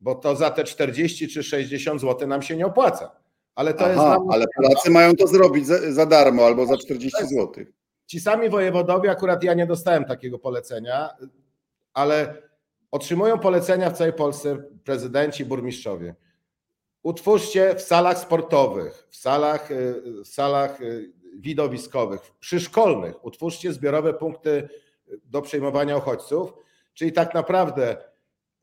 bo 0.00 0.14
to 0.14 0.36
za 0.36 0.50
te 0.50 0.64
40 0.64 1.28
czy 1.28 1.42
60 1.42 2.00
zł 2.00 2.28
nam 2.28 2.42
się 2.42 2.56
nie 2.56 2.66
opłaca. 2.66 3.10
Ale 3.54 3.74
to 3.74 3.84
Aha, 3.84 4.16
jest. 4.18 4.34
Ale 4.34 4.44
Polacy 4.56 4.90
mają 4.90 5.16
to 5.16 5.26
zrobić 5.26 5.66
za, 5.66 5.92
za 5.92 6.06
darmo 6.06 6.46
albo 6.46 6.66
za 6.66 6.76
40 6.76 7.26
zł. 7.26 7.64
Ci 8.06 8.20
sami 8.20 8.50
wojewodowie, 8.50 9.10
akurat 9.10 9.44
ja 9.44 9.54
nie 9.54 9.66
dostałem 9.66 10.04
takiego 10.04 10.38
polecenia, 10.38 11.10
ale 11.92 12.42
otrzymują 12.90 13.38
polecenia 13.38 13.90
w 13.90 13.96
całej 13.96 14.12
Polsce 14.12 14.56
prezydenci, 14.84 15.44
burmistrzowie. 15.44 16.14
Utwórzcie 17.02 17.74
w 17.74 17.82
salach 17.82 18.18
sportowych, 18.18 19.06
w 19.10 19.16
salach, 19.16 19.70
y, 19.70 20.02
w 20.24 20.28
salach 20.28 20.80
y, 20.80 21.12
widowiskowych, 21.38 22.20
przyszkolnych, 22.40 23.24
utwórzcie 23.24 23.72
zbiorowe 23.72 24.14
punkty 24.14 24.68
do 25.24 25.42
przejmowania 25.42 25.96
uchodźców, 25.96 26.52
czyli 26.94 27.12
tak 27.12 27.34
naprawdę 27.34 27.96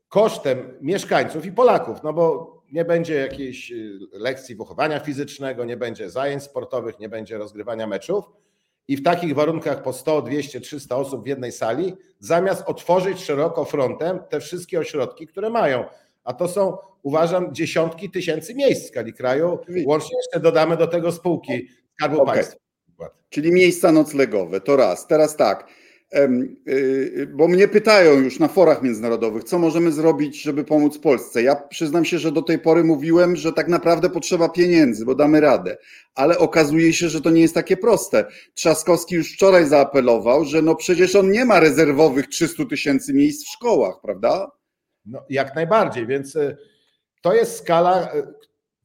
kosztem 0.08 0.78
mieszkańców 0.80 1.46
i 1.46 1.52
Polaków, 1.52 2.02
no 2.02 2.12
bo 2.12 2.52
nie 2.72 2.84
będzie 2.84 3.14
jakiejś 3.14 3.72
y, 3.72 3.98
lekcji 4.12 4.56
wychowania 4.56 5.00
fizycznego, 5.00 5.64
nie 5.64 5.76
będzie 5.76 6.10
zajęć 6.10 6.42
sportowych, 6.42 6.98
nie 6.98 7.08
będzie 7.08 7.38
rozgrywania 7.38 7.86
meczów. 7.86 8.24
I 8.88 8.96
w 8.96 9.02
takich 9.02 9.34
warunkach 9.34 9.82
po 9.82 9.92
100, 9.92 10.22
200, 10.22 10.60
300 10.60 10.96
osób 10.96 11.24
w 11.24 11.26
jednej 11.26 11.52
sali, 11.52 11.94
zamiast 12.18 12.62
otworzyć 12.66 13.20
szeroko 13.20 13.64
frontem 13.64 14.20
te 14.30 14.40
wszystkie 14.40 14.78
ośrodki, 14.78 15.26
które 15.26 15.50
mają. 15.50 15.84
A 16.24 16.32
to 16.32 16.48
są, 16.48 16.76
uważam, 17.02 17.54
dziesiątki 17.54 18.10
tysięcy 18.10 18.54
miejsc 18.54 18.84
w 18.84 18.88
skali 18.88 19.12
kraju. 19.12 19.58
Łącznie 19.86 20.16
jeszcze 20.16 20.40
dodamy 20.40 20.76
do 20.76 20.86
tego 20.86 21.12
spółki 21.12 21.68
Skarbu 21.94 22.22
okay. 22.22 22.34
Państwa. 22.34 22.58
Czyli 23.28 23.52
miejsca 23.52 23.92
noclegowe, 23.92 24.60
to 24.60 24.76
raz. 24.76 25.06
Teraz 25.06 25.36
tak 25.36 25.66
bo 27.28 27.48
mnie 27.48 27.68
pytają 27.68 28.12
już 28.14 28.38
na 28.38 28.48
forach 28.48 28.82
międzynarodowych, 28.82 29.44
co 29.44 29.58
możemy 29.58 29.92
zrobić, 29.92 30.42
żeby 30.42 30.64
pomóc 30.64 30.98
Polsce. 30.98 31.42
Ja 31.42 31.56
przyznam 31.56 32.04
się, 32.04 32.18
że 32.18 32.32
do 32.32 32.42
tej 32.42 32.58
pory 32.58 32.84
mówiłem, 32.84 33.36
że 33.36 33.52
tak 33.52 33.68
naprawdę 33.68 34.10
potrzeba 34.10 34.48
pieniędzy, 34.48 35.04
bo 35.04 35.14
damy 35.14 35.40
radę, 35.40 35.76
ale 36.14 36.38
okazuje 36.38 36.92
się, 36.92 37.08
że 37.08 37.20
to 37.20 37.30
nie 37.30 37.40
jest 37.40 37.54
takie 37.54 37.76
proste. 37.76 38.24
Trzaskowski 38.54 39.14
już 39.14 39.32
wczoraj 39.32 39.66
zaapelował, 39.66 40.44
że 40.44 40.62
no 40.62 40.74
przecież 40.74 41.16
on 41.16 41.30
nie 41.30 41.44
ma 41.44 41.60
rezerwowych 41.60 42.26
300 42.26 42.64
tysięcy 42.64 43.14
miejsc 43.14 43.44
w 43.44 43.52
szkołach, 43.52 43.94
prawda? 44.02 44.50
No, 45.06 45.24
jak 45.30 45.54
najbardziej, 45.54 46.06
więc 46.06 46.36
y, 46.36 46.56
to 47.22 47.34
jest 47.34 47.56
skala 47.56 48.14
y, 48.14 48.22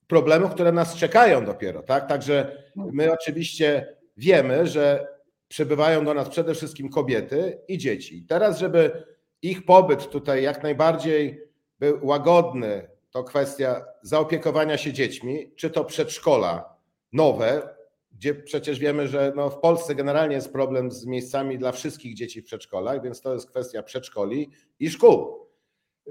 problemów, 0.08 0.52
które 0.52 0.72
nas 0.72 0.96
czekają 0.96 1.46
dopiero, 1.46 1.84
tak? 1.84 2.08
Także 2.08 2.64
my 2.76 3.12
oczywiście 3.14 3.96
wiemy, 4.18 4.68
że 4.68 5.17
przybywają 5.48 6.06
do 6.06 6.14
nas 6.14 6.30
przede 6.30 6.54
wszystkim 6.54 6.90
kobiety 6.90 7.62
i 7.68 7.78
dzieci. 7.78 8.26
Teraz, 8.30 8.60
żeby 8.60 9.04
ich 9.42 9.66
pobyt 9.66 10.10
tutaj 10.10 10.44
jak 10.44 10.64
najbardziej 10.64 11.42
był 11.80 12.06
łagodny, 12.06 12.88
to 13.12 13.24
kwestia 13.24 13.86
zaopiekowania 14.02 14.78
się 14.78 14.94
dziećmi, 14.94 15.52
czy 15.56 15.70
to 15.70 15.86
przedszkola 15.86 16.78
nowe, 17.14 17.70
gdzie 18.12 18.36
przecież 18.36 18.80
wiemy, 18.80 19.08
że 19.08 19.34
no 19.36 19.50
w 19.50 19.60
Polsce 19.60 19.96
generalnie 19.96 20.36
jest 20.36 20.54
problem 20.54 20.92
z 20.92 21.06
miejscami 21.06 21.58
dla 21.58 21.72
wszystkich 21.72 22.16
dzieci 22.16 22.42
w 22.42 22.46
przedszkolach, 22.46 23.04
więc 23.04 23.22
to 23.22 23.34
jest 23.34 23.50
kwestia 23.50 23.84
przedszkoli 23.84 24.50
i 24.80 24.90
szkół. 24.90 25.48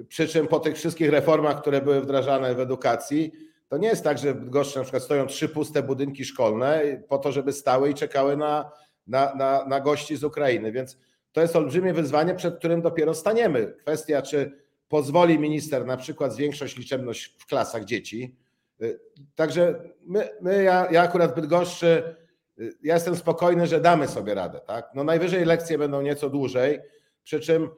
Przy 0.09 0.29
czym 0.29 0.47
po 0.47 0.61
tych 0.61 0.77
wszystkich 0.77 1.11
reformach, 1.11 1.61
które 1.61 1.81
były 1.81 2.01
wdrażane 2.01 2.55
w 2.55 2.61
edukacji, 2.61 3.33
to 3.69 3.79
nie 3.79 3.89
jest 3.89 4.05
tak, 4.05 4.19
że 4.19 4.35
w 4.35 4.37
Bydgoszczy 4.37 4.79
na 4.79 4.83
przykład 4.83 5.03
stoją 5.03 5.27
trzy 5.27 5.49
puste 5.49 5.83
budynki 5.83 6.25
szkolne 6.25 7.03
po 7.09 7.19
to, 7.19 7.33
żeby 7.33 7.53
stały 7.53 7.91
i 7.91 7.95
czekały 7.95 8.37
na 8.37 8.71
na, 9.07 9.35
na, 9.35 9.65
na 9.67 9.81
gości 9.81 10.17
z 10.17 10.25
Ukrainy. 10.25 10.73
Więc 10.73 10.99
to 11.33 11.41
jest 11.41 11.57
olbrzymie 11.57 11.93
wyzwanie, 11.93 12.35
przed 12.35 12.59
którym 12.59 12.83
dopiero 12.83 13.15
staniemy. 13.15 13.75
Kwestia, 13.79 14.23
czy 14.23 14.53
pozwoli 14.89 15.39
minister 15.39 15.87
na 15.87 15.97
przykład 15.97 16.33
zwiększyć 16.33 16.77
liczebność 16.77 17.37
w 17.39 17.47
klasach 17.47 17.85
dzieci. 17.85 18.37
Także 19.35 19.91
my, 20.07 20.29
my 20.41 20.63
ja, 20.63 20.89
ja 20.91 21.03
akurat 21.03 21.35
Bydgoszczy, 21.35 22.17
ja 22.83 22.95
jestem 22.95 23.17
spokojny, 23.17 23.67
że 23.67 23.81
damy 23.81 24.09
sobie 24.09 24.35
radę. 24.35 24.61
Tak? 24.67 24.91
No 24.95 25.05
najwyżej 25.05 25.45
lekcje 25.45 25.79
będą 25.79 26.03
nieco 26.03 26.31
dłużej, 26.31 26.81
przy 27.23 27.41
czym 27.41 27.69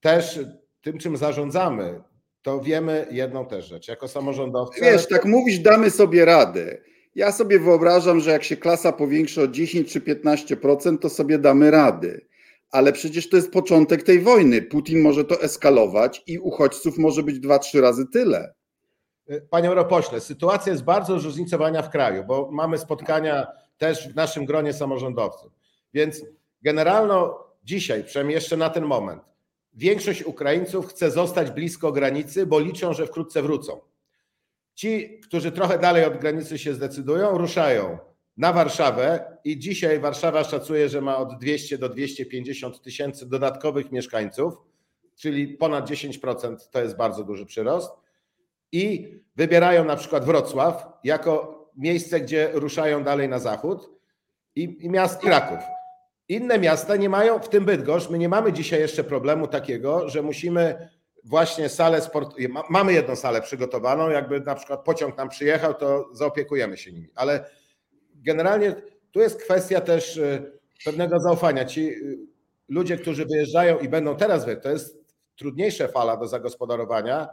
też 0.00 0.40
tym, 0.82 0.98
czym 0.98 1.16
zarządzamy, 1.16 2.00
to 2.42 2.60
wiemy 2.60 3.06
jedną 3.10 3.46
też 3.46 3.66
rzecz, 3.66 3.88
jako 3.88 4.08
samorządowcy. 4.08 4.80
Wiesz, 4.80 5.08
tak 5.08 5.24
mówisz, 5.24 5.58
damy 5.58 5.90
sobie 5.90 6.24
radę. 6.24 6.78
Ja 7.18 7.32
sobie 7.32 7.60
wyobrażam, 7.60 8.20
że 8.20 8.30
jak 8.30 8.44
się 8.44 8.56
klasa 8.56 8.92
powiększy 8.92 9.42
o 9.42 9.48
10 9.48 9.92
czy 9.92 10.00
15%, 10.00 10.98
to 10.98 11.08
sobie 11.08 11.38
damy 11.38 11.70
rady. 11.70 12.26
Ale 12.70 12.92
przecież 12.92 13.28
to 13.28 13.36
jest 13.36 13.52
początek 13.52 14.02
tej 14.02 14.20
wojny. 14.20 14.62
Putin 14.62 15.02
może 15.02 15.24
to 15.24 15.42
eskalować 15.42 16.22
i 16.26 16.38
uchodźców 16.38 16.98
może 16.98 17.22
być 17.22 17.40
dwa, 17.40 17.58
trzy 17.58 17.80
razy 17.80 18.06
tyle. 18.12 18.54
Panie 19.50 19.68
europośle, 19.68 20.20
sytuacja 20.20 20.72
jest 20.72 20.84
bardzo 20.84 21.20
zróżnicowana 21.20 21.82
w 21.82 21.90
kraju, 21.90 22.24
bo 22.24 22.48
mamy 22.52 22.78
spotkania 22.78 23.46
też 23.78 24.08
w 24.08 24.14
naszym 24.14 24.44
gronie 24.44 24.72
samorządowców. 24.72 25.52
Więc 25.94 26.24
generalno 26.62 27.44
dzisiaj, 27.64 28.04
przynajmniej 28.04 28.34
jeszcze 28.34 28.56
na 28.56 28.70
ten 28.70 28.84
moment, 28.84 29.22
większość 29.74 30.22
Ukraińców 30.22 30.86
chce 30.86 31.10
zostać 31.10 31.50
blisko 31.50 31.92
granicy, 31.92 32.46
bo 32.46 32.60
liczą, 32.60 32.92
że 32.92 33.06
wkrótce 33.06 33.42
wrócą. 33.42 33.80
Ci, 34.78 35.20
którzy 35.20 35.52
trochę 35.52 35.78
dalej 35.78 36.04
od 36.04 36.18
granicy 36.18 36.58
się 36.58 36.74
zdecydują, 36.74 37.38
ruszają 37.38 37.98
na 38.36 38.52
Warszawę 38.52 39.36
i 39.44 39.58
dzisiaj 39.58 40.00
Warszawa 40.00 40.44
szacuje, 40.44 40.88
że 40.88 41.00
ma 41.00 41.16
od 41.16 41.38
200 41.38 41.78
do 41.78 41.88
250 41.88 42.82
tysięcy 42.82 43.28
dodatkowych 43.28 43.92
mieszkańców, 43.92 44.54
czyli 45.16 45.48
ponad 45.48 45.90
10% 45.90 46.56
to 46.70 46.80
jest 46.80 46.96
bardzo 46.96 47.24
duży 47.24 47.46
przyrost. 47.46 47.92
I 48.72 49.14
wybierają 49.36 49.84
na 49.84 49.96
przykład 49.96 50.24
Wrocław 50.24 50.86
jako 51.04 51.58
miejsce, 51.76 52.20
gdzie 52.20 52.50
ruszają 52.52 53.04
dalej 53.04 53.28
na 53.28 53.38
zachód 53.38 53.90
i, 54.56 54.78
i 54.80 54.90
miast 54.90 55.24
Iraków. 55.24 55.58
Inne 56.28 56.58
miasta 56.58 56.96
nie 56.96 57.08
mają, 57.08 57.38
w 57.38 57.48
tym 57.48 57.64
Bydgoszcz, 57.64 58.10
my 58.10 58.18
nie 58.18 58.28
mamy 58.28 58.52
dzisiaj 58.52 58.80
jeszcze 58.80 59.04
problemu 59.04 59.46
takiego, 59.46 60.08
że 60.08 60.22
musimy 60.22 60.88
właśnie 61.24 61.68
salę 61.68 62.00
sport. 62.00 62.36
Mamy 62.70 62.92
jedną 62.92 63.16
salę 63.16 63.42
przygotowaną, 63.42 64.10
jakby 64.10 64.40
na 64.40 64.54
przykład 64.54 64.84
pociąg 64.84 65.16
nam 65.16 65.28
przyjechał, 65.28 65.74
to 65.74 66.08
zaopiekujemy 66.12 66.76
się 66.76 66.92
nimi. 66.92 67.08
Ale 67.14 67.50
generalnie 68.14 68.74
tu 69.10 69.20
jest 69.20 69.42
kwestia 69.42 69.80
też 69.80 70.16
y, 70.16 70.58
pewnego 70.84 71.20
zaufania. 71.20 71.64
Ci 71.64 71.88
y, 71.88 72.18
ludzie, 72.68 72.96
którzy 72.96 73.26
wyjeżdżają 73.26 73.78
i 73.78 73.88
będą 73.88 74.16
teraz 74.16 74.44
wyjeżdżać, 74.44 74.64
to 74.64 74.70
jest 74.70 74.98
trudniejsza 75.36 75.88
fala 75.88 76.16
do 76.16 76.28
zagospodarowania, 76.28 77.28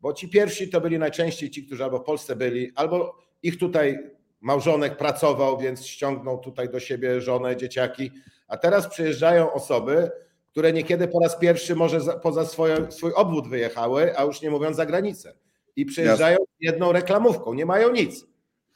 bo 0.00 0.12
ci 0.12 0.28
pierwsi 0.28 0.68
to 0.68 0.80
byli 0.80 0.98
najczęściej 0.98 1.50
ci, 1.50 1.66
którzy 1.66 1.84
albo 1.84 1.98
w 1.98 2.04
Polsce 2.04 2.36
byli, 2.36 2.72
albo 2.74 3.18
ich 3.42 3.58
tutaj 3.58 3.98
małżonek 4.40 4.96
pracował, 4.96 5.58
więc 5.58 5.86
ściągnął 5.86 6.38
tutaj 6.38 6.68
do 6.68 6.80
siebie 6.80 7.20
żonę, 7.20 7.56
dzieciaki, 7.56 8.10
a 8.48 8.56
teraz 8.56 8.88
przyjeżdżają 8.88 9.52
osoby, 9.52 10.10
które 10.56 10.72
niekiedy 10.72 11.08
po 11.08 11.20
raz 11.20 11.36
pierwszy 11.36 11.74
może 11.74 12.00
poza 12.22 12.44
swoje, 12.44 12.92
swój 12.92 13.12
obwód 13.12 13.48
wyjechały, 13.48 14.18
a 14.18 14.24
już 14.24 14.42
nie 14.42 14.50
mówiąc 14.50 14.76
za 14.76 14.86
granicę. 14.86 15.34
I 15.76 15.86
przyjeżdżają 15.86 16.36
Jasne. 16.38 16.54
jedną 16.60 16.92
reklamówką, 16.92 17.54
nie 17.54 17.66
mają 17.66 17.92
nic. 17.92 18.26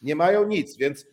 Nie 0.02 0.16
mają 0.16 0.46
nic, 0.46 0.76
więc 0.76 1.06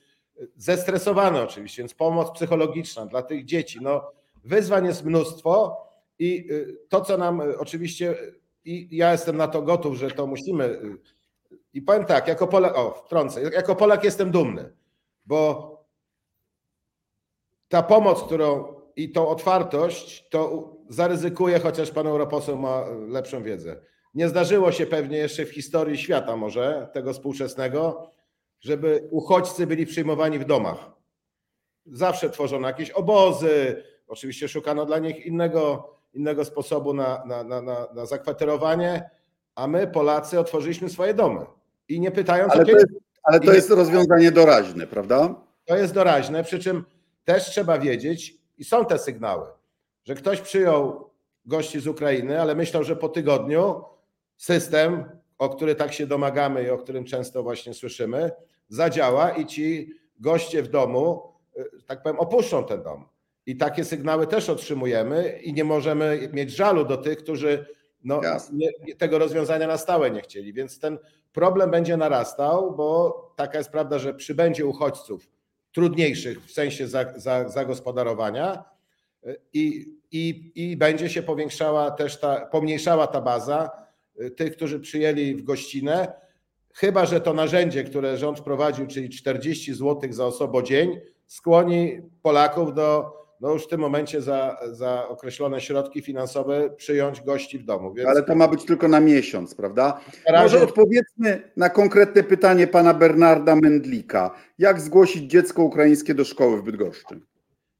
zestresowane 0.56 1.44
oczywiście, 1.44 1.82
więc 1.82 1.94
pomoc 1.94 2.32
psychologiczna 2.32 3.06
dla 3.06 3.22
tych 3.22 3.46
dzieci. 3.46 3.80
No, 3.82 4.12
wyzwań 4.44 4.86
jest 4.86 5.06
mnóstwo 5.06 5.78
i 6.20 6.52
y, 6.52 6.78
to, 6.90 7.02
co 7.02 7.18
nam 7.18 7.42
y, 7.42 7.58
oczywiście, 7.58 8.16
i 8.66 8.88
ja 8.92 9.12
jestem 9.12 9.38
na 9.38 9.48
to 9.48 9.62
gotów, 9.62 9.96
że 9.96 10.12
to 10.12 10.28
musimy. 10.28 10.66
Y, 10.66 10.98
I 11.74 11.82
powiem 11.82 12.06
tak, 12.06 12.28
jako 12.28 12.48
Polak, 12.48 12.78
o, 12.78 12.92
wtrącę, 13.06 13.42
jako 13.42 13.76
Polak 13.76 14.04
jestem 14.04 14.32
dumny, 14.32 14.74
bo 15.26 15.72
ta 17.68 17.84
pomoc, 17.84 18.24
którą 18.24 18.77
i 18.98 19.12
tą 19.12 19.28
otwartość, 19.28 20.30
to 20.30 20.74
zaryzykuje, 20.90 21.60
chociaż 21.60 21.92
pan 21.92 22.08
europoseł 22.08 22.58
ma 22.58 22.86
lepszą 23.08 23.44
wiedzę. 23.44 23.76
Nie 24.14 24.30
zdarzyło 24.30 24.72
się 24.72 24.86
pewnie 24.86 25.18
jeszcze 25.18 25.46
w 25.46 25.54
historii 25.54 25.98
świata 25.98 26.36
może, 26.36 26.90
tego 26.94 27.14
współczesnego, 27.14 28.12
żeby 28.60 29.08
uchodźcy 29.12 29.68
byli 29.68 29.86
przyjmowani 29.86 30.40
w 30.40 30.46
domach. 30.46 30.92
Zawsze 31.86 32.30
tworzono 32.30 32.68
jakieś 32.68 32.92
obozy, 32.92 33.84
oczywiście 34.08 34.48
szukano 34.48 34.86
dla 34.86 35.00
nich 35.00 35.26
innego, 35.26 35.94
innego 36.14 36.46
sposobu 36.46 36.94
na, 36.94 37.26
na, 37.26 37.44
na, 37.44 37.62
na 37.94 38.06
zakwaterowanie, 38.06 39.10
a 39.56 39.68
my, 39.68 39.88
Polacy, 39.88 40.40
otworzyliśmy 40.40 40.90
swoje 40.90 41.14
domy. 41.14 41.46
I 41.88 42.00
nie 42.00 42.12
pytając 42.12 42.54
ale 42.54 42.64
o 42.64 42.66
to 42.66 42.72
jest, 42.72 42.88
Ale 43.24 43.40
to 43.40 43.54
jest 43.54 43.70
rozwiązanie 43.70 44.32
doraźne, 44.32 44.88
prawda? 44.88 45.36
To 45.66 45.76
jest 45.76 45.94
doraźne, 45.94 46.44
przy 46.44 46.60
czym 46.60 46.86
też 47.26 47.50
trzeba 47.50 47.80
wiedzieć, 47.80 48.37
i 48.58 48.64
są 48.64 48.86
te 48.86 49.00
sygnały, 49.00 49.48
że 50.04 50.16
ktoś 50.16 50.42
przyjął 50.42 51.10
gości 51.46 51.80
z 51.80 51.88
Ukrainy, 51.88 52.42
ale 52.42 52.56
myślał, 52.56 52.84
że 52.84 52.96
po 52.96 53.10
tygodniu 53.10 53.84
system, 54.38 55.04
o 55.38 55.50
który 55.50 55.76
tak 55.76 55.94
się 55.94 56.08
domagamy 56.08 56.64
i 56.64 56.70
o 56.70 56.78
którym 56.78 57.06
często 57.06 57.44
właśnie 57.44 57.74
słyszymy, 57.74 58.32
zadziała 58.70 59.30
i 59.30 59.46
ci 59.46 59.94
goście 60.20 60.64
w 60.64 60.68
domu, 60.68 61.34
y, 61.58 61.84
tak 61.88 62.04
powiem, 62.04 62.20
opuszczą 62.20 62.64
ten 62.64 62.84
dom. 62.84 63.06
I 63.46 63.58
takie 63.58 63.86
sygnały 63.86 64.28
też 64.28 64.50
otrzymujemy 64.50 65.40
i 65.44 65.54
nie 65.54 65.64
możemy 65.64 66.30
mieć 66.34 66.52
żalu 66.52 66.86
do 66.86 66.98
tych, 66.98 67.18
którzy 67.18 67.66
no, 68.04 68.22
nie, 68.54 68.96
tego 68.96 69.20
rozwiązania 69.20 69.68
na 69.68 69.78
stałe 69.78 70.12
nie 70.12 70.22
chcieli. 70.22 70.54
Więc 70.54 70.80
ten 70.80 70.98
problem 71.34 71.72
będzie 71.72 71.98
narastał, 71.98 72.76
bo 72.76 73.14
taka 73.36 73.58
jest 73.58 73.72
prawda, 73.72 74.00
że 74.00 74.14
przybędzie 74.14 74.66
uchodźców 74.66 75.30
trudniejszych 75.78 76.46
w 76.46 76.52
sensie 76.52 76.88
zagospodarowania 77.48 78.64
i, 79.54 79.94
i, 80.12 80.52
i 80.56 80.78
będzie 80.78 81.10
się 81.10 81.24
powiększała 81.24 81.92
też 81.92 82.20
ta, 82.20 82.46
pomniejszała 82.46 83.08
ta 83.08 83.22
baza 83.22 83.72
y, 84.22 84.32
tych, 84.32 84.56
którzy 84.56 84.80
przyjęli 84.80 85.36
w 85.36 85.44
gościnę, 85.44 86.14
chyba 86.74 87.06
że 87.06 87.22
to 87.22 87.34
narzędzie, 87.34 87.84
które 87.84 88.18
rząd 88.18 88.40
wprowadził, 88.40 88.88
czyli 88.88 89.10
40 89.10 89.74
zł 89.74 90.14
za 90.14 90.26
osobę 90.26 90.64
dzień, 90.64 91.00
skłoni 91.28 92.02
Polaków 92.22 92.74
do 92.74 93.14
no 93.42 93.54
już 93.54 93.64
w 93.64 93.68
tym 93.68 93.82
momencie 93.82 94.22
za, 94.22 94.58
za 94.72 95.08
określone 95.08 95.62
środki 95.62 96.02
finansowe 96.02 96.70
przyjąć 96.70 97.22
gości 97.22 97.60
w 97.60 97.66
domu. 97.66 97.94
Więc... 97.94 98.10
Ale 98.10 98.24
to 98.24 98.36
ma 98.36 98.48
być 98.48 98.66
tylko 98.66 98.88
na 98.88 99.00
miesiąc, 99.00 99.56
prawda? 99.56 100.00
Razie... 100.28 100.44
Może 100.44 100.66
odpowiedzmy 100.66 101.52
na 101.58 101.70
konkretne 101.70 102.24
pytanie 102.24 102.68
pana 102.68 102.94
Bernarda 102.94 103.56
Mendlika. 103.56 104.32
Jak 104.58 104.82
zgłosić 104.82 105.32
dziecko 105.32 105.64
ukraińskie 105.64 106.14
do 106.14 106.26
szkoły 106.26 106.58
w 106.58 106.64
Bydgoszczy? 106.64 107.22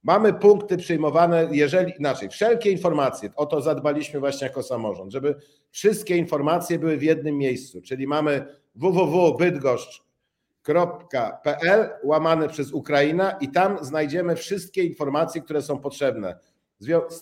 Mamy 0.04 0.34
punkty 0.34 0.78
przyjmowane, 0.78 1.48
jeżeli 1.52 1.94
inaczej, 2.00 2.30
wszelkie 2.30 2.72
informacje, 2.72 3.30
o 3.36 3.46
to 3.46 3.62
zadbaliśmy 3.62 4.20
właśnie 4.20 4.48
jako 4.48 4.64
samorząd, 4.64 5.12
żeby 5.12 5.36
wszystkie 5.72 6.18
informacje 6.18 6.80
były 6.80 6.98
w 6.98 7.04
jednym 7.04 7.38
miejscu, 7.38 7.82
czyli 7.82 8.08
mamy 8.08 8.46
www.bydgoszcz 8.76 10.07
pl 11.44 11.90
łamane 12.04 12.50
przez 12.50 12.72
Ukraina 12.72 13.32
i 13.32 13.50
tam 13.52 13.86
znajdziemy 13.86 14.36
wszystkie 14.36 14.84
informacje, 14.84 15.42
które 15.42 15.62
są 15.62 15.80
potrzebne. 15.80 16.40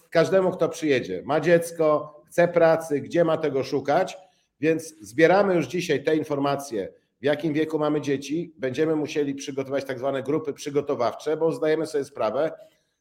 Każdemu, 0.10 0.52
kto 0.52 0.70
przyjedzie, 0.70 1.22
ma 1.26 1.40
dziecko, 1.40 2.16
chce 2.28 2.48
pracy, 2.48 3.02
gdzie 3.02 3.24
ma 3.24 3.38
tego 3.38 3.64
szukać, 3.64 4.18
więc 4.60 4.96
zbieramy 5.02 5.56
już 5.56 5.68
dzisiaj 5.68 6.04
te 6.04 6.16
informacje, 6.16 6.94
w 7.22 7.26
jakim 7.26 7.54
wieku 7.54 7.80
mamy 7.80 8.02
dzieci. 8.02 8.54
Będziemy 8.58 8.96
musieli 8.96 9.36
przygotować 9.36 9.86
tak 9.86 10.00
zwane 10.00 10.24
grupy 10.24 10.54
przygotowawcze, 10.54 11.38
bo 11.38 11.52
zdajemy 11.52 11.86
sobie 11.86 12.06
sprawę, 12.06 12.52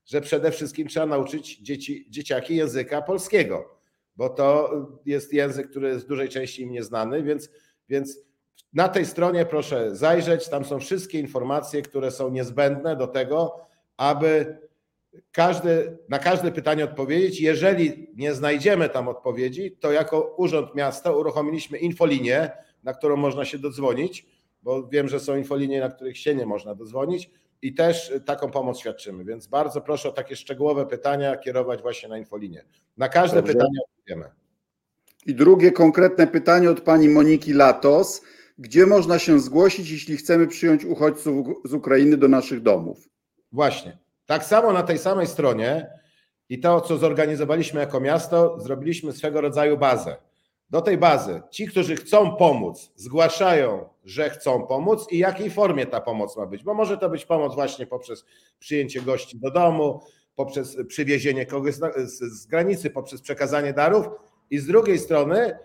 że 0.06 0.20
przede 0.20 0.50
wszystkim 0.50 0.88
trzeba 0.88 1.06
nauczyć 1.06 1.58
dzieci, 1.58 2.06
dzieciaki 2.10 2.56
języka 2.56 3.02
polskiego, 3.02 3.78
bo 4.16 4.28
to 4.28 4.70
jest 5.06 5.32
język, 5.32 5.70
który 5.70 5.88
jest 5.88 6.04
w 6.04 6.08
dużej 6.08 6.28
części 6.28 6.62
im 6.62 6.70
nieznany, 6.70 7.22
więc, 7.22 7.50
więc 7.88 8.18
na 8.72 8.88
tej 8.88 9.06
stronie 9.06 9.46
proszę 9.46 9.96
zajrzeć, 9.96 10.48
tam 10.48 10.64
są 10.64 10.80
wszystkie 10.80 11.20
informacje, 11.20 11.82
które 11.82 12.10
są 12.10 12.30
niezbędne 12.30 12.96
do 12.96 13.06
tego, 13.06 13.66
aby 13.96 14.58
każdy, 15.32 15.98
na 16.08 16.18
każde 16.18 16.52
pytanie 16.52 16.84
odpowiedzieć. 16.84 17.40
Jeżeli 17.40 18.08
nie 18.16 18.34
znajdziemy 18.34 18.88
tam 18.88 19.08
odpowiedzi, 19.08 19.76
to 19.80 19.92
jako 19.92 20.34
Urząd 20.36 20.74
Miasta 20.74 21.12
uruchomiliśmy 21.12 21.78
infolinię, 21.78 22.50
na 22.82 22.94
którą 22.94 23.16
można 23.16 23.44
się 23.44 23.58
dodzwonić, 23.58 24.26
bo 24.62 24.88
wiem, 24.88 25.08
że 25.08 25.20
są 25.20 25.36
infolinie, 25.36 25.80
na 25.80 25.90
których 25.90 26.18
się 26.18 26.34
nie 26.34 26.46
można 26.46 26.74
dodzwonić 26.74 27.30
i 27.62 27.74
też 27.74 28.12
taką 28.24 28.50
pomoc 28.50 28.78
świadczymy. 28.78 29.24
Więc 29.24 29.46
bardzo 29.46 29.80
proszę 29.80 30.08
o 30.08 30.12
takie 30.12 30.36
szczegółowe 30.36 30.86
pytania 30.86 31.36
kierować 31.36 31.82
właśnie 31.82 32.08
na 32.08 32.18
infolinię. 32.18 32.64
Na 32.96 33.08
każde 33.08 33.36
Dobrze. 33.36 33.52
pytanie 33.52 33.78
odpowiemy. 33.88 34.30
I 35.26 35.34
drugie 35.34 35.72
konkretne 35.72 36.26
pytanie 36.26 36.70
od 36.70 36.80
pani 36.80 37.08
Moniki 37.08 37.52
Latos 37.52 38.22
gdzie 38.58 38.86
można 38.86 39.18
się 39.18 39.40
zgłosić, 39.40 39.90
jeśli 39.90 40.16
chcemy 40.16 40.46
przyjąć 40.46 40.84
uchodźców 40.84 41.46
z 41.64 41.74
Ukrainy 41.74 42.16
do 42.16 42.28
naszych 42.28 42.62
domów. 42.62 43.08
Właśnie. 43.52 43.98
Tak 44.26 44.44
samo 44.44 44.72
na 44.72 44.82
tej 44.82 44.98
samej 44.98 45.26
stronie 45.26 45.90
i 46.48 46.60
to, 46.60 46.80
co 46.80 46.96
zorganizowaliśmy 46.96 47.80
jako 47.80 48.00
miasto, 48.00 48.60
zrobiliśmy 48.60 49.12
swego 49.12 49.40
rodzaju 49.40 49.78
bazę. 49.78 50.16
Do 50.70 50.80
tej 50.80 50.98
bazy 50.98 51.42
ci, 51.50 51.66
którzy 51.66 51.96
chcą 51.96 52.36
pomóc, 52.36 52.92
zgłaszają, 52.96 53.88
że 54.04 54.30
chcą 54.30 54.66
pomóc 54.66 55.06
i 55.10 55.18
jakiej 55.18 55.50
formie 55.50 55.86
ta 55.86 56.00
pomoc 56.00 56.36
ma 56.36 56.46
być, 56.46 56.64
bo 56.64 56.74
może 56.74 56.98
to 56.98 57.10
być 57.10 57.24
pomoc 57.24 57.54
właśnie 57.54 57.86
poprzez 57.86 58.24
przyjęcie 58.58 59.02
gości 59.02 59.38
do 59.38 59.50
domu, 59.50 60.00
poprzez 60.36 60.76
przywiezienie 60.88 61.46
kogoś 61.46 61.74
z 62.06 62.46
granicy, 62.46 62.90
poprzez 62.90 63.20
przekazanie 63.20 63.72
darów 63.72 64.06
i 64.50 64.58
z 64.58 64.66
drugiej 64.66 64.98
strony 64.98 65.58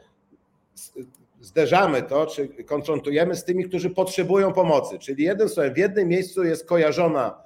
zderzamy 1.40 2.04
to, 2.04 2.26
czy 2.26 2.64
konfrontujemy 2.64 3.36
z 3.36 3.44
tymi, 3.44 3.66
którzy 3.66 3.90
potrzebują 3.90 4.54
pomocy. 4.54 5.00
Czyli 5.00 5.24
jednym 5.24 5.50
słowem, 5.50 5.74
w 5.74 5.78
jednym 5.78 6.08
miejscu 6.08 6.44
jest 6.44 6.66
kojarzona 6.66 7.44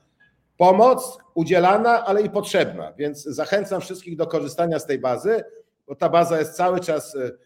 pomoc 0.58 1.18
udzielana, 1.34 2.06
ale 2.06 2.22
i 2.22 2.30
potrzebna. 2.30 2.94
Więc 2.98 3.24
zachęcam 3.24 3.82
wszystkich 3.82 4.18
do 4.18 4.28
korzystania 4.28 4.80
z 4.80 4.86
tej 4.86 5.00
bazy, 5.00 5.44
bo 5.88 5.96
ta 5.96 6.10
baza 6.10 6.40
jest 6.40 6.54
cały 6.54 6.80
czas 6.80 7.16
y, 7.16 7.38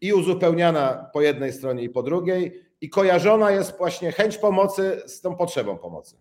i 0.00 0.12
uzupełniana 0.12 1.10
po 1.12 1.22
jednej 1.22 1.52
stronie 1.52 1.82
i 1.82 1.90
po 1.90 2.02
drugiej, 2.02 2.64
i 2.80 2.90
kojarzona 2.90 3.50
jest 3.50 3.78
właśnie 3.78 4.12
chęć 4.12 4.38
pomocy 4.38 5.02
z 5.06 5.20
tą 5.20 5.36
potrzebą 5.36 5.78
pomocy. 5.78 6.16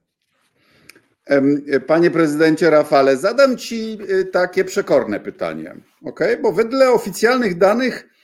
Panie 1.87 2.11
prezydencie 2.11 2.69
Rafale, 2.69 3.17
zadam 3.17 3.57
Ci 3.57 3.97
y, 4.09 4.25
takie 4.25 4.65
przekorne 4.65 5.19
pytanie, 5.19 5.75
ok? 6.05 6.19
Bo 6.41 6.51
wedle 6.51 6.91
oficjalnych 6.91 7.57
danych 7.57 8.07
E, 8.07 8.15
e, 8.15 8.16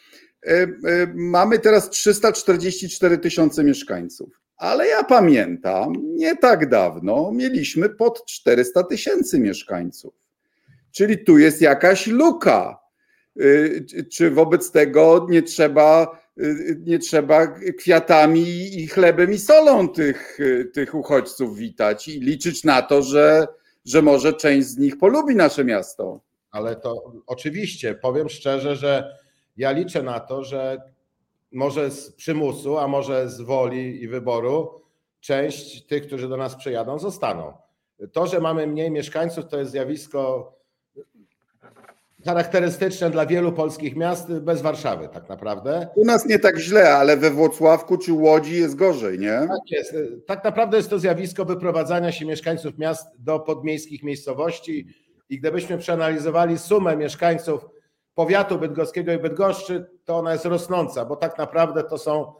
mamy 1.13 1.59
teraz 1.59 1.89
344 1.89 3.17
tysiące 3.17 3.63
mieszkańców. 3.63 4.43
Ale 4.57 4.87
ja 4.87 5.03
pamiętam, 5.03 5.93
nie 6.15 6.37
tak 6.37 6.69
dawno 6.69 7.31
mieliśmy 7.31 7.89
pod 7.89 8.25
400 8.25 8.83
tysięcy 8.83 9.39
mieszkańców. 9.39 10.13
Czyli 10.91 11.23
tu 11.23 11.37
jest 11.37 11.61
jakaś 11.61 12.07
luka. 12.07 12.79
E, 13.39 14.03
czy 14.11 14.31
wobec 14.31 14.71
tego 14.71 15.27
nie 15.29 15.43
trzeba, 15.43 16.19
nie 16.79 16.99
trzeba 16.99 17.47
kwiatami 17.79 18.79
i 18.81 18.87
chlebem 18.87 19.33
i 19.33 19.37
solą 19.37 19.89
tych, 19.89 20.37
tych 20.73 20.95
uchodźców 20.95 21.57
witać 21.57 22.07
i 22.07 22.19
liczyć 22.19 22.63
na 22.63 22.81
to, 22.81 23.01
że, 23.01 23.47
że 23.85 24.01
może 24.01 24.33
część 24.33 24.67
z 24.67 24.77
nich 24.77 24.97
polubi 24.97 25.35
nasze 25.35 25.63
miasto? 25.63 26.19
Ale 26.51 26.75
to 26.75 27.13
oczywiście, 27.27 27.95
powiem 27.95 28.29
szczerze, 28.29 28.75
że 28.75 29.17
ja 29.57 29.71
liczę 29.71 30.03
na 30.03 30.19
to, 30.19 30.43
że 30.43 30.81
może 31.51 31.91
z 31.91 32.11
przymusu, 32.11 32.77
a 32.77 32.87
może 32.87 33.29
z 33.29 33.41
woli 33.41 34.03
i 34.03 34.07
wyboru 34.07 34.81
część 35.19 35.85
tych, 35.85 36.07
którzy 36.07 36.29
do 36.29 36.37
nas 36.37 36.55
przyjadą, 36.55 36.99
zostaną. 36.99 37.53
To, 38.11 38.27
że 38.27 38.39
mamy 38.39 38.67
mniej 38.67 38.91
mieszkańców, 38.91 39.47
to 39.47 39.59
jest 39.59 39.71
zjawisko 39.71 40.53
charakterystyczne 42.25 43.09
dla 43.09 43.25
wielu 43.25 43.51
polskich 43.51 43.95
miast 43.95 44.33
bez 44.33 44.61
Warszawy 44.61 45.09
tak 45.13 45.29
naprawdę. 45.29 45.87
U 45.95 46.05
nas 46.05 46.25
nie 46.25 46.39
tak 46.39 46.57
źle, 46.57 46.95
ale 46.95 47.17
we 47.17 47.31
Włocławku 47.31 47.97
czy 47.97 48.13
Łodzi 48.13 48.55
jest 48.55 48.75
gorzej, 48.75 49.19
nie? 49.19 49.39
Tak 49.39 49.71
jest. 49.71 49.95
Tak 50.27 50.43
naprawdę 50.43 50.77
jest 50.77 50.89
to 50.89 50.99
zjawisko 50.99 51.45
wyprowadzania 51.45 52.11
się 52.11 52.25
mieszkańców 52.25 52.77
miast 52.77 53.07
do 53.19 53.39
podmiejskich 53.39 54.03
miejscowości 54.03 54.87
i 55.29 55.39
gdybyśmy 55.39 55.77
przeanalizowali 55.77 56.57
sumę 56.57 56.97
mieszkańców 56.97 57.65
powiatu 58.15 58.59
bydgoskiego 58.59 59.11
i 59.11 59.17
Bydgoszczy, 59.17 59.85
to 60.05 60.17
ona 60.17 60.33
jest 60.33 60.45
rosnąca, 60.45 61.05
bo 61.05 61.15
tak 61.15 61.37
naprawdę 61.37 61.83
to 61.83 61.97
są 61.97 62.33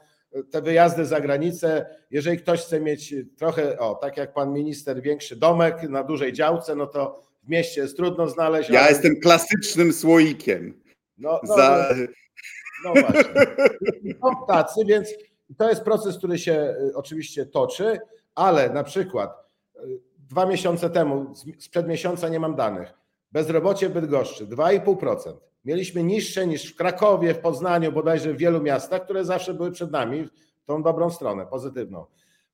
te 0.52 0.62
wyjazdy 0.62 1.06
za 1.06 1.22
granicę. 1.22 1.86
Jeżeli 2.12 2.38
ktoś 2.38 2.62
chce 2.62 2.80
mieć 2.80 3.16
trochę, 3.38 3.80
o, 3.80 3.96
tak 3.96 4.18
jak 4.18 4.34
pan 4.34 4.54
minister, 4.54 5.02
większy 5.02 5.36
domek 5.36 5.84
na 5.90 6.04
dużej 6.04 6.34
działce, 6.34 6.76
no 6.76 6.88
to 6.88 7.24
w 7.44 7.50
mieście 7.50 7.82
jest 7.82 7.98
trudno 7.98 8.30
znaleźć. 8.30 8.70
Ja 8.70 8.80
ale... 8.80 8.90
jestem 8.90 9.20
klasycznym 9.20 9.94
słoikiem. 9.94 10.82
No, 11.18 11.40
no, 11.44 11.56
za... 11.56 11.90
no 12.86 12.94
właśnie. 12.94 13.34
Są 14.22 14.46
tacy, 14.48 14.86
więc 14.86 15.10
to 15.58 15.70
jest 15.70 15.82
proces, 15.82 16.18
który 16.18 16.40
się 16.40 16.76
y, 16.90 16.96
oczywiście 16.96 17.46
toczy, 17.46 18.00
ale 18.36 18.70
na 18.70 18.84
przykład 18.84 19.44
dwa 20.18 20.46
miesiące 20.46 20.90
temu, 20.90 21.34
sprzed 21.60 21.88
miesiąca 21.88 22.30
nie 22.30 22.40
mam 22.40 22.56
danych, 22.56 22.94
bezrobocie 23.32 23.90
w 23.90 23.94
Bydgoszczy 23.94 24.48
2,5%. 24.48 25.34
Mieliśmy 25.66 26.04
niższe 26.04 26.48
niż 26.48 26.74
w 26.74 26.76
Krakowie, 26.76 27.34
w 27.34 27.40
Poznaniu, 27.40 27.92
bodajże 27.92 28.34
w 28.34 28.38
wielu 28.38 28.62
miastach, 28.62 29.04
które 29.04 29.26
zawsze 29.26 29.54
były 29.54 29.72
przed 29.72 29.92
nami 29.92 30.24
w 30.24 30.66
tą 30.66 30.84
dobrą 30.84 31.10
stronę, 31.10 31.46
pozytywną. 31.46 32.06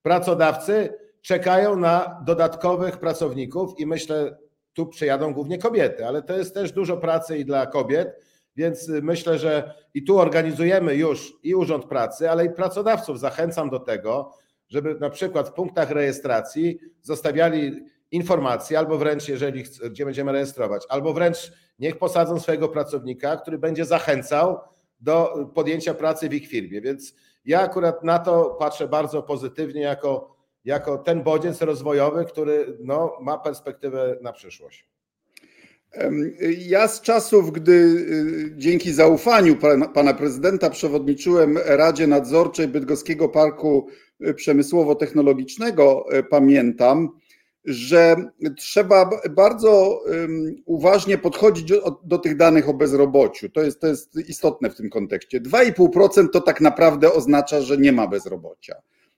Pracodawcy 0.02 0.94
czekają 1.22 1.76
na 1.76 2.22
dodatkowych 2.26 2.98
pracowników 2.98 3.80
i 3.80 3.86
myślę, 3.86 4.38
tu 4.74 4.88
przyjadą 4.88 5.34
głównie 5.34 5.58
kobiety, 5.58 6.06
ale 6.06 6.22
to 6.22 6.38
jest 6.38 6.54
też 6.54 6.72
dużo 6.72 6.98
pracy 6.98 7.38
i 7.38 7.46
dla 7.46 7.66
kobiet, 7.66 8.26
więc 8.56 8.88
myślę, 8.88 9.38
że 9.38 9.74
i 9.94 10.04
tu 10.04 10.20
organizujemy 10.20 10.96
już 10.96 11.34
i 11.44 11.56
Urząd 11.56 11.86
Pracy, 11.86 12.30
ale 12.30 12.46
i 12.46 12.50
pracodawców 12.50 13.20
zachęcam 13.20 13.70
do 13.70 13.80
tego, 13.80 14.34
żeby 14.68 14.96
na 14.96 15.10
przykład 15.10 15.50
w 15.50 15.54
punktach 15.54 15.92
rejestracji 15.92 16.80
zostawiali 17.02 17.84
informacje, 18.12 18.80
albo 18.80 18.98
wręcz, 18.98 19.28
jeżeli 19.28 19.64
gdzie 19.90 20.06
będziemy 20.06 20.32
rejestrować, 20.32 20.86
albo 20.90 21.14
wręcz 21.14 21.52
niech 21.80 21.98
posadzą 21.98 22.40
swojego 22.40 22.70
pracownika, 22.70 23.38
który 23.38 23.58
będzie 23.58 23.86
zachęcał 23.86 24.60
do 25.00 25.50
podjęcia 25.56 25.94
pracy 25.94 26.30
w 26.30 26.34
ich 26.34 26.48
firmie. 26.48 26.82
Więc 26.82 27.16
ja 27.46 27.62
akurat 27.62 28.04
na 28.04 28.20
to 28.20 28.56
patrzę 28.60 28.88
bardzo 28.88 29.24
pozytywnie 29.24 29.82
jako, 29.82 30.36
jako 30.66 30.98
ten 30.98 31.24
bodziec 31.24 31.62
rozwojowy, 31.62 32.26
który 32.26 32.78
no, 32.80 33.18
ma 33.22 33.38
perspektywę 33.38 34.18
na 34.22 34.34
przyszłość. 34.34 34.90
Ja 36.58 36.88
z 36.88 37.02
czasów, 37.02 37.52
gdy 37.52 37.72
y, 37.72 38.54
dzięki 38.56 38.94
zaufaniu 38.94 39.58
pana 39.94 40.14
prezydenta 40.14 40.70
przewodniczyłem 40.70 41.58
Radzie 41.66 42.08
Nadzorczej 42.08 42.68
Bydgoskiego 42.68 43.30
Parku 43.30 43.88
Przemysłowo-Technologicznego, 44.36 46.06
y, 46.14 46.24
pamiętam, 46.24 47.10
że 47.66 48.16
trzeba 48.58 49.10
bardzo 49.30 50.04
uważnie 50.66 51.18
podchodzić 51.18 51.72
do, 52.04 52.18
tych 52.18 52.38
danych 52.38 52.70
o 52.70 52.74
bezrobociu. 52.74 53.50
To 53.50 53.62
jest, 53.62 53.82
to 53.82 53.88
jest 53.88 54.16
istotne 54.30 54.70
w 54.70 54.76
tym 54.76 54.90
kontekście. 54.90 55.42
2,5% 55.42 56.30
to 56.34 56.42
tak 56.42 56.62
naprawdę 56.62 57.14
oznacza, 57.14 57.62
że 57.62 57.78
nie 57.78 57.92
ma 57.92 58.08
bezrobocia, 58.08 58.76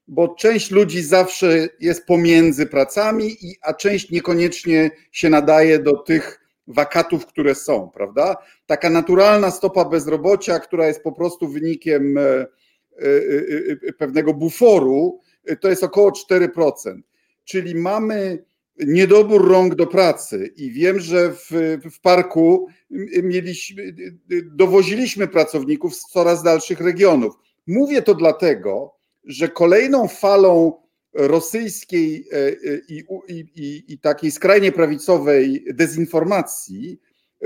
bo 0.07 0.35
część 0.35 0.71
ludzi 0.71 1.01
zawsze 1.01 1.69
jest 1.79 2.05
pomiędzy 2.05 2.65
pracami, 2.65 3.37
a 3.61 3.73
część 3.73 4.11
niekoniecznie 4.11 4.91
się 5.11 5.29
nadaje 5.29 5.79
do 5.79 5.97
tych 5.97 6.41
wakatów, 6.67 7.25
które 7.25 7.55
są, 7.55 7.89
prawda? 7.89 8.35
Taka 8.65 8.89
naturalna 8.89 9.51
stopa 9.51 9.85
bezrobocia, 9.85 10.59
która 10.59 10.87
jest 10.87 11.03
po 11.03 11.11
prostu 11.11 11.47
wynikiem 11.47 12.17
e, 12.17 12.21
e, 12.21 12.45
e, 13.87 13.93
pewnego 13.93 14.33
buforu, 14.33 15.19
to 15.59 15.69
jest 15.69 15.83
około 15.83 16.11
4%. 16.11 17.01
Czyli 17.45 17.75
mamy 17.75 18.43
niedobór 18.79 19.47
rąk 19.47 19.75
do 19.75 19.87
pracy 19.87 20.53
i 20.55 20.71
wiem, 20.71 20.99
że 20.99 21.33
w, 21.33 21.77
w 21.91 22.01
parku 22.01 22.67
mieliśmy, 23.23 23.95
dowoziliśmy 24.45 25.27
pracowników 25.27 25.95
z 25.95 26.09
coraz 26.09 26.43
dalszych 26.43 26.81
regionów. 26.81 27.35
Mówię 27.67 28.01
to 28.01 28.15
dlatego, 28.15 28.93
że 29.25 29.47
kolejną 29.47 30.07
falą 30.07 30.81
rosyjskiej 31.13 32.27
e, 32.31 32.37
e, 32.37 32.53
i, 32.89 33.03
i, 33.27 33.83
i, 33.87 33.99
takiej 33.99 34.31
skrajnie 34.31 34.71
prawicowej 34.71 35.65
dezinformacji 35.73 36.99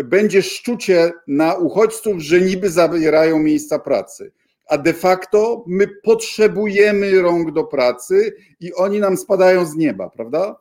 będzie 0.04 0.42
szczucie 0.42 1.12
na 1.28 1.56
uchodźców, 1.56 2.20
że 2.20 2.42
niby 2.42 2.70
zabierają 2.70 3.40
miejsca 3.40 3.80
pracy. 3.80 4.32
A 4.68 4.78
de 4.78 4.94
facto 4.94 5.64
my 5.68 5.88
potrzebujemy 5.88 7.22
rąk 7.22 7.52
do 7.52 7.64
pracy 7.64 8.36
i 8.60 8.74
oni 8.74 9.00
nam 9.00 9.18
spadają 9.18 9.66
z 9.66 9.76
nieba, 9.76 10.10
prawda? 10.10 10.56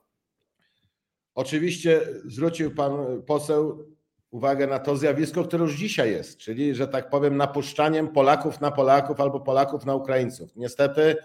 Oczywiście 1.34 2.00
zwrócił 2.24 2.74
pan 2.74 3.22
poseł 3.22 3.86
uwagę 4.30 4.66
na 4.66 4.78
to 4.78 4.96
zjawisko, 4.96 5.44
które 5.44 5.62
już 5.62 5.74
dzisiaj 5.74 6.10
jest, 6.10 6.38
czyli, 6.38 6.74
że 6.74 6.88
tak 6.88 7.10
powiem, 7.10 7.36
napuszczaniem 7.36 8.08
Polaków 8.08 8.60
na 8.60 8.70
Polaków 8.70 9.20
albo 9.20 9.40
Polaków 9.40 9.84
na 9.84 9.94
Ukraińców. 9.94 10.56
Niestety 10.56 11.16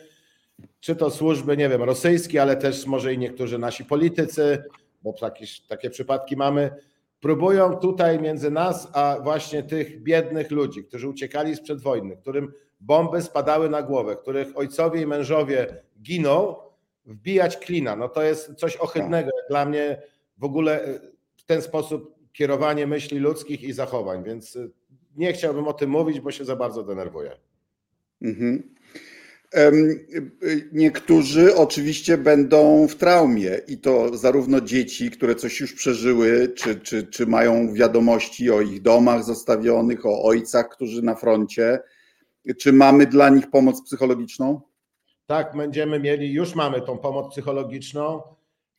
czy 0.79 0.95
to 0.95 1.09
służby, 1.09 1.57
nie 1.57 1.69
wiem, 1.69 1.83
rosyjskie, 1.83 2.41
ale 2.41 2.57
też 2.57 2.85
może 2.85 3.13
i 3.13 3.17
niektórzy 3.17 3.57
nasi 3.57 3.85
politycy, 3.85 4.63
bo 5.03 5.13
takie, 5.13 5.45
takie 5.67 5.89
przypadki 5.89 6.35
mamy, 6.35 6.71
próbują 7.19 7.75
tutaj 7.75 8.19
między 8.19 8.51
nas, 8.51 8.87
a 8.93 9.17
właśnie 9.23 9.63
tych 9.63 10.03
biednych 10.03 10.51
ludzi, 10.51 10.83
którzy 10.83 11.09
uciekali 11.09 11.55
sprzed 11.55 11.81
wojny, 11.81 12.17
którym 12.17 12.53
bomby 12.79 13.21
spadały 13.21 13.69
na 13.69 13.81
głowę, 13.81 14.15
których 14.15 14.57
ojcowie 14.57 15.01
i 15.01 15.07
mężowie 15.07 15.83
giną, 16.01 16.55
wbijać 17.05 17.57
klina. 17.57 17.95
No 17.95 18.09
to 18.09 18.23
jest 18.23 18.55
coś 18.55 18.75
ohydnego. 18.77 19.31
Tak. 19.31 19.49
Dla 19.49 19.65
mnie 19.65 20.01
w 20.37 20.43
ogóle 20.43 20.83
e, 20.83 20.99
w 21.37 21.43
ten 21.45 21.61
sposób 21.61 22.15
kierowanie 22.33 22.87
myśli 22.87 23.19
ludzkich 23.19 23.63
i 23.63 23.73
zachowań, 23.73 24.23
więc 24.23 24.55
e, 24.55 24.67
nie 25.15 25.33
chciałbym 25.33 25.67
o 25.67 25.73
tym 25.73 25.89
mówić, 25.89 26.19
bo 26.19 26.31
się 26.31 26.45
za 26.45 26.55
bardzo 26.55 26.83
denerwuję. 26.83 27.31
Mhm. 28.21 28.75
Niektórzy 30.71 31.55
oczywiście 31.55 32.17
będą 32.17 32.87
w 32.87 32.95
traumie 32.95 33.61
i 33.67 33.77
to 33.77 34.17
zarówno 34.17 34.61
dzieci, 34.61 35.11
które 35.11 35.35
coś 35.35 35.59
już 35.59 35.73
przeżyły, 35.73 36.53
czy, 36.55 36.79
czy, 36.79 37.03
czy 37.03 37.27
mają 37.27 37.73
wiadomości 37.73 38.51
o 38.51 38.61
ich 38.61 38.81
domach 38.81 39.23
zostawionych, 39.23 40.05
o 40.05 40.23
ojcach, 40.23 40.69
którzy 40.69 41.01
na 41.01 41.15
froncie. 41.15 41.79
Czy 42.55 42.73
mamy 42.73 43.05
dla 43.05 43.29
nich 43.29 43.49
pomoc 43.49 43.81
psychologiczną? 43.81 44.61
Tak, 45.25 45.57
będziemy 45.57 45.99
mieli, 45.99 46.33
już 46.33 46.55
mamy 46.55 46.81
tą 46.81 46.97
pomoc 46.97 47.31
psychologiczną 47.31 48.21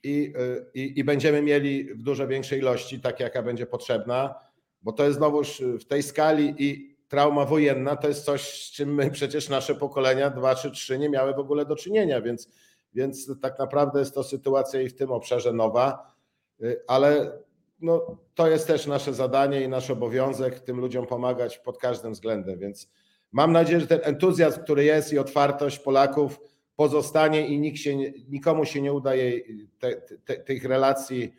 i, 0.03 0.33
y, 0.39 0.67
i, 0.75 0.99
i 0.99 1.05
będziemy 1.05 1.43
mieli 1.43 1.95
w 1.95 2.03
dużo 2.03 2.27
większej 2.27 2.59
ilości, 2.59 3.01
tak 3.01 3.21
jaka 3.21 3.43
będzie 3.43 3.67
potrzebna, 3.67 4.35
bo 4.83 4.93
to 4.93 5.05
jest 5.05 5.19
znowuż 5.19 5.63
w 5.81 5.85
tej 5.85 6.03
skali 6.03 6.55
i 6.59 6.97
trauma 7.09 7.45
wojenna 7.45 7.97
to 7.97 8.09
jest 8.09 8.25
coś, 8.25 8.65
z 8.65 8.73
czym 8.73 8.95
my 8.95 9.11
przecież 9.11 9.49
nasze 9.49 9.75
pokolenia, 9.75 10.31
dwa 10.31 10.55
czy 10.55 10.71
trzy, 10.71 10.99
nie 10.99 11.09
miały 11.09 11.35
w 11.35 11.39
ogóle 11.39 11.67
do 11.67 11.77
czynienia, 11.77 12.21
więc, 12.21 12.49
więc 12.95 13.41
tak 13.41 13.59
naprawdę 13.59 13.99
jest 13.99 14.15
to 14.15 14.25
sytuacja 14.25 14.83
i 14.83 14.89
w 14.89 14.97
tym 14.97 15.11
obszarze 15.13 15.53
nowa, 15.53 16.15
y, 16.63 16.83
ale 16.89 17.39
no, 17.81 18.17
to 18.35 18.49
jest 18.49 18.67
też 18.67 18.87
nasze 18.87 19.15
zadanie 19.15 19.63
i 19.63 19.69
nasz 19.69 19.91
obowiązek 19.91 20.61
tym 20.61 20.81
ludziom 20.81 21.07
pomagać 21.07 21.59
pod 21.59 21.79
każdym 21.79 22.13
względem, 22.13 22.59
więc 22.59 22.89
mam 23.33 23.53
nadzieję, 23.53 23.81
że 23.81 23.87
ten 23.87 24.01
entuzjazm, 24.03 24.61
który 24.61 24.85
jest 24.85 25.13
i 25.13 25.19
otwartość 25.19 25.79
Polaków 25.79 26.41
pozostanie 26.77 27.49
i 27.49 27.61
nikt 27.61 27.79
się, 27.79 27.97
nikomu 28.29 28.65
się 28.65 28.83
nie 28.83 28.93
udaje 28.93 29.41
te, 29.79 29.97
te, 30.25 30.37
tych 30.37 30.65
relacji 30.65 31.33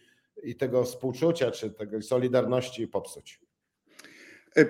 i 0.44 0.56
tego 0.56 0.84
współczucia 0.84 1.52
czy 1.52 1.70
tej 1.70 2.02
solidarności 2.02 2.88
popsuć. 2.88 3.40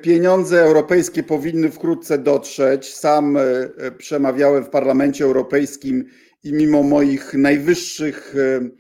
Pieniądze 0.01 0.61
europejskie 0.61 1.23
powinny 1.23 1.71
wkrótce 1.71 2.17
dotrzeć. 2.17 2.95
Sam 2.95 3.37
e, 3.37 3.41
e, 3.41 3.91
przemawiałem 3.91 4.63
w 4.63 4.69
Parlamencie 4.69 5.23
Europejskim 5.23 6.05
i 6.43 6.53
mimo 6.53 6.83
moich 6.83 7.33
najwyższych 7.33 8.35
e, 8.35 8.71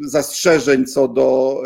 zastrzeżeń 0.00 0.86
co 0.86 1.08
do 1.08 1.62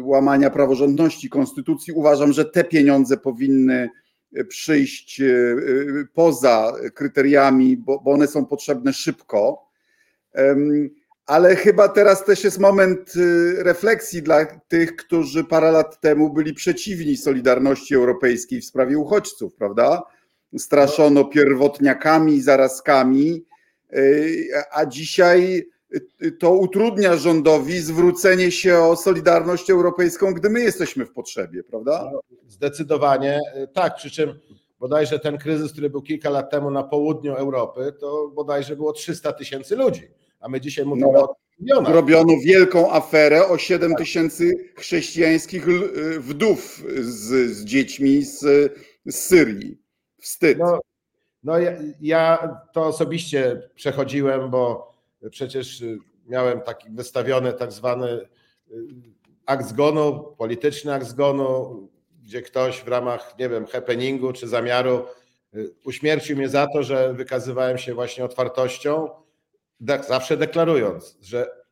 łamania 0.00 0.50
praworządności 0.50 1.28
konstytucji, 1.28 1.92
uważam, 1.92 2.32
że 2.32 2.44
te 2.44 2.64
pieniądze 2.64 3.16
powinny 3.16 3.90
przyjść 4.48 5.22
poza 6.14 6.72
kryteriami, 6.94 7.76
bo, 7.76 8.02
one 8.04 8.26
są 8.26 8.46
potrzebne 8.46 8.92
szybko 8.92 9.64
ale 11.26 11.56
chyba 11.56 11.88
teraz 11.88 12.24
też 12.24 12.44
jest 12.44 12.58
moment 12.58 13.16
y, 13.16 13.62
refleksji 13.62 14.22
dla 14.22 14.46
tych, 14.46 14.96
którzy 14.96 15.44
parę 15.44 15.72
lat 15.72 16.00
temu 16.00 16.32
byli 16.32 16.54
przeciwni 16.54 17.16
Solidarności 17.16 17.94
Europejskiej 17.94 18.60
w 18.60 18.64
sprawie 18.64 18.98
uchodźców, 18.98 19.54
prawda? 19.54 20.02
Straszono 20.58 21.24
pierwotniakami, 21.24 22.40
zarazkami, 22.40 23.44
a 24.72 24.86
dzisiaj 24.86 25.68
to 26.38 26.52
utrudnia 26.52 27.16
rządowi 27.16 27.78
zwrócenie 27.78 28.50
się 28.50 28.78
o 28.78 28.96
Solidarność 28.96 29.70
Europejską, 29.70 30.34
gdy 30.34 30.50
my 30.50 30.60
jesteśmy 30.60 31.06
w 31.06 31.12
potrzebie, 31.12 31.64
prawda? 31.64 32.10
No, 32.12 32.20
zdecydowanie 32.48 33.40
tak, 33.72 33.94
przy 33.94 34.10
czym 34.10 34.40
bodajże 34.80 35.18
ten 35.18 35.38
kryzys, 35.38 35.72
który 35.72 35.90
był 35.90 36.02
kilka 36.02 36.30
lat 36.30 36.50
temu 36.50 36.70
na 36.70 36.82
południu 36.82 37.34
Europy, 37.34 37.92
to 38.00 38.32
bodajże 38.34 38.76
było 38.76 38.92
300 38.92 39.32
tysięcy 39.32 39.76
ludzi 39.76 40.08
a 40.44 40.48
my 40.48 40.60
dzisiaj 40.60 40.84
mówimy 40.84 41.12
no, 41.12 41.30
o 41.30 41.36
milionach. 41.60 41.94
Robiono 41.94 42.32
wielką 42.44 42.92
aferę 42.92 43.48
o 43.48 43.58
7 43.58 43.90
tak. 43.90 43.98
tysięcy 43.98 44.52
chrześcijańskich 44.76 45.66
wdów 46.20 46.82
z, 47.00 47.50
z 47.50 47.64
dziećmi 47.64 48.22
z, 48.22 48.40
z 49.06 49.14
Syrii. 49.14 49.78
Wstyd. 50.20 50.58
No, 50.58 50.80
no 51.42 51.58
ja, 51.58 51.72
ja 52.00 52.48
to 52.72 52.86
osobiście 52.86 53.68
przechodziłem, 53.74 54.50
bo 54.50 54.93
przecież 55.30 55.82
miałem 56.26 56.60
taki 56.60 56.90
wystawiony 56.90 57.52
tak 57.52 57.72
zwany 57.72 58.08
y, 58.08 58.28
akt 59.46 59.68
zgonu, 59.68 60.34
polityczny 60.38 60.94
akt 60.94 61.06
zgonu, 61.06 61.88
gdzie 62.22 62.42
ktoś 62.42 62.80
w 62.80 62.88
ramach, 62.88 63.34
nie 63.38 63.48
wiem, 63.48 63.66
happeningu 63.66 64.32
czy 64.32 64.48
zamiaru 64.48 65.04
y, 65.54 65.74
uśmiercił 65.84 66.36
mnie 66.36 66.48
za 66.48 66.66
to, 66.66 66.82
że 66.82 67.14
wykazywałem 67.14 67.78
się 67.78 67.94
właśnie 67.94 68.24
otwartością 68.24 69.08
zawsze 70.08 70.36
deklarując, 70.36 71.18
że 71.22 71.64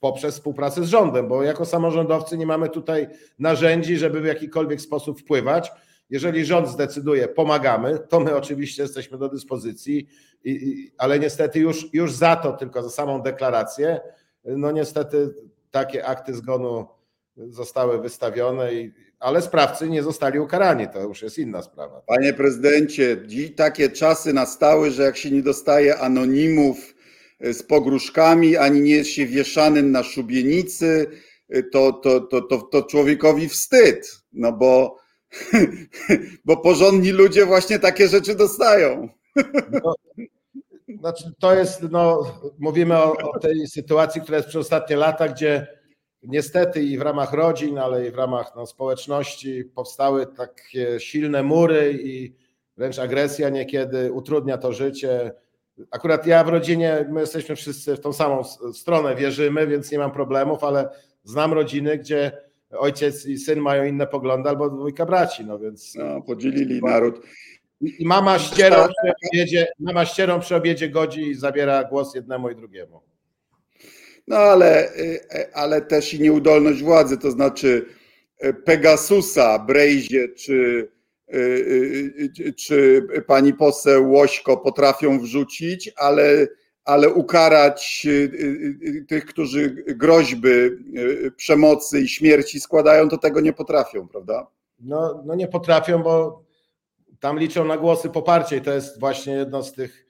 poprzez 0.00 0.34
współpracę 0.34 0.84
z 0.84 0.88
rządem, 0.88 1.28
bo 1.28 1.42
jako 1.42 1.64
samorządowcy 1.64 2.38
nie 2.38 2.46
mamy 2.46 2.68
tutaj 2.68 3.08
narzędzi, 3.38 3.96
żeby 3.96 4.20
w 4.20 4.24
jakikolwiek 4.24 4.80
sposób 4.80 5.20
wpływać. 5.20 5.72
Jeżeli 6.10 6.44
rząd 6.44 6.68
zdecyduje, 6.68 7.28
pomagamy, 7.28 7.98
to 8.08 8.20
my 8.20 8.36
oczywiście 8.36 8.82
jesteśmy 8.82 9.18
do 9.18 9.28
dyspozycji, 9.28 10.08
i, 10.44 10.50
i, 10.50 10.92
ale 10.98 11.18
niestety 11.18 11.58
już, 11.58 11.94
już 11.94 12.12
za 12.12 12.36
to, 12.36 12.52
tylko 12.52 12.82
za 12.82 12.90
samą 12.90 13.22
deklarację, 13.22 14.00
no 14.44 14.70
niestety 14.70 15.34
takie 15.70 16.06
akty 16.06 16.34
zgonu 16.34 16.86
zostały 17.36 18.02
wystawione, 18.02 18.74
i, 18.74 18.92
ale 19.18 19.42
sprawcy 19.42 19.88
nie 19.88 20.02
zostali 20.02 20.38
ukarani. 20.38 20.88
To 20.92 21.00
już 21.00 21.22
jest 21.22 21.38
inna 21.38 21.62
sprawa. 21.62 22.02
Panie 22.06 22.32
prezydencie, 22.32 23.16
dziś 23.26 23.54
takie 23.54 23.90
czasy 23.90 24.32
nastały, 24.32 24.90
że 24.90 25.02
jak 25.02 25.16
się 25.16 25.30
nie 25.30 25.42
dostaje 25.42 25.98
anonimów 25.98 26.94
e, 27.40 27.54
z 27.54 27.62
pogróżkami, 27.62 28.56
ani 28.56 28.80
nie 28.80 28.96
jest 28.96 29.10
się 29.10 29.26
wieszanym 29.26 29.90
na 29.90 30.02
szubienicy, 30.02 31.06
e, 31.48 31.62
to, 31.62 31.92
to, 31.92 32.20
to, 32.20 32.42
to, 32.42 32.58
to 32.58 32.82
człowiekowi 32.82 33.48
wstyd. 33.48 34.22
No 34.32 34.52
bo, 34.52 34.96
bo 36.44 36.56
porządni 36.56 37.10
ludzie 37.10 37.46
właśnie 37.46 37.78
takie 37.78 38.08
rzeczy 38.08 38.34
dostają. 38.34 39.08
No, 39.84 39.94
znaczy 40.98 41.32
to 41.38 41.54
jest, 41.54 41.82
no, 41.82 42.34
mówimy 42.58 42.96
o, 42.96 43.12
o 43.12 43.38
tej 43.38 43.66
sytuacji, 43.66 44.20
która 44.20 44.36
jest 44.36 44.48
przez 44.48 44.60
ostatnie 44.60 44.96
lata, 44.96 45.28
gdzie 45.28 45.66
niestety 46.22 46.82
i 46.82 46.98
w 46.98 47.02
ramach 47.02 47.32
rodzin, 47.32 47.78
ale 47.78 48.08
i 48.08 48.10
w 48.10 48.14
ramach 48.14 48.52
no, 48.56 48.66
społeczności 48.66 49.64
powstały 49.64 50.26
takie 50.26 51.00
silne 51.00 51.42
mury 51.42 51.98
i 52.02 52.34
wręcz 52.76 52.98
agresja 52.98 53.48
niekiedy 53.48 54.12
utrudnia 54.12 54.58
to 54.58 54.72
życie. 54.72 55.32
Akurat 55.90 56.26
ja 56.26 56.44
w 56.44 56.48
rodzinie, 56.48 57.06
my 57.10 57.20
jesteśmy 57.20 57.56
wszyscy 57.56 57.96
w 57.96 58.00
tą 58.00 58.12
samą 58.12 58.44
stronę, 58.74 59.16
wierzymy, 59.16 59.66
więc 59.66 59.92
nie 59.92 59.98
mam 59.98 60.12
problemów, 60.12 60.64
ale 60.64 60.88
znam 61.24 61.52
rodziny, 61.52 61.98
gdzie 61.98 62.45
ojciec 62.70 63.26
i 63.26 63.38
syn 63.38 63.60
mają 63.60 63.84
inne 63.84 64.06
poglądy 64.06 64.48
albo 64.48 64.70
dwójka 64.70 65.06
braci, 65.06 65.44
no 65.44 65.58
więc... 65.58 65.94
No, 65.94 66.22
podzielili 66.22 66.80
naród. 66.82 67.26
I 67.80 68.06
mama 68.06 68.38
ścierą, 68.38 68.76
przy 68.76 69.12
obiedzie, 69.32 69.68
mama 69.78 70.04
ścierą 70.04 70.40
przy 70.40 70.56
obiedzie 70.56 70.88
godzi 70.88 71.22
i 71.22 71.34
zabiera 71.34 71.84
głos 71.84 72.14
jednemu 72.14 72.50
i 72.50 72.56
drugiemu. 72.56 73.00
No 74.28 74.36
ale, 74.36 74.96
y, 74.96 75.20
ale 75.54 75.82
też 75.82 76.14
i 76.14 76.20
nieudolność 76.20 76.82
władzy, 76.82 77.18
to 77.18 77.30
znaczy 77.30 77.86
y, 78.44 78.54
Pegasusa, 78.54 79.58
Brejzie 79.58 80.28
czy, 80.28 80.90
czy 82.56 83.06
pani 83.26 83.54
poseł 83.54 84.12
Łośko 84.12 84.56
potrafią 84.56 85.20
wrzucić, 85.20 85.92
ale, 85.96 86.46
ale 86.86 87.10
ukarać 87.10 88.06
tych, 89.08 89.26
którzy 89.26 89.70
groźby 89.86 90.48
przemocy 91.36 92.00
i 92.00 92.08
śmierci 92.08 92.60
składają, 92.60 93.08
to 93.08 93.18
tego 93.18 93.40
nie 93.40 93.52
potrafią, 93.52 94.08
prawda? 94.08 94.46
No, 94.80 95.22
no 95.26 95.34
nie 95.34 95.48
potrafią, 95.48 96.02
bo 96.02 96.42
tam 97.20 97.38
liczą 97.38 97.64
na 97.64 97.76
głosy 97.76 98.10
poparcia 98.10 98.56
i 98.56 98.60
to 98.60 98.72
jest 98.72 99.00
właśnie 99.00 99.32
jedno 99.32 99.62
z 99.62 99.72
tych, 99.72 100.06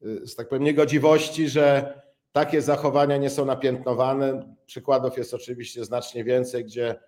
z 0.00 0.34
tak 0.34 0.48
powiem, 0.48 0.64
niegodziwości, 0.64 1.48
że 1.48 1.94
takie 2.32 2.62
zachowania 2.62 3.16
nie 3.16 3.30
są 3.30 3.44
napiętnowane. 3.44 4.54
Przykładów 4.66 5.18
jest 5.18 5.34
oczywiście 5.34 5.84
znacznie 5.84 6.24
więcej, 6.24 6.64
gdzie, 6.64 7.00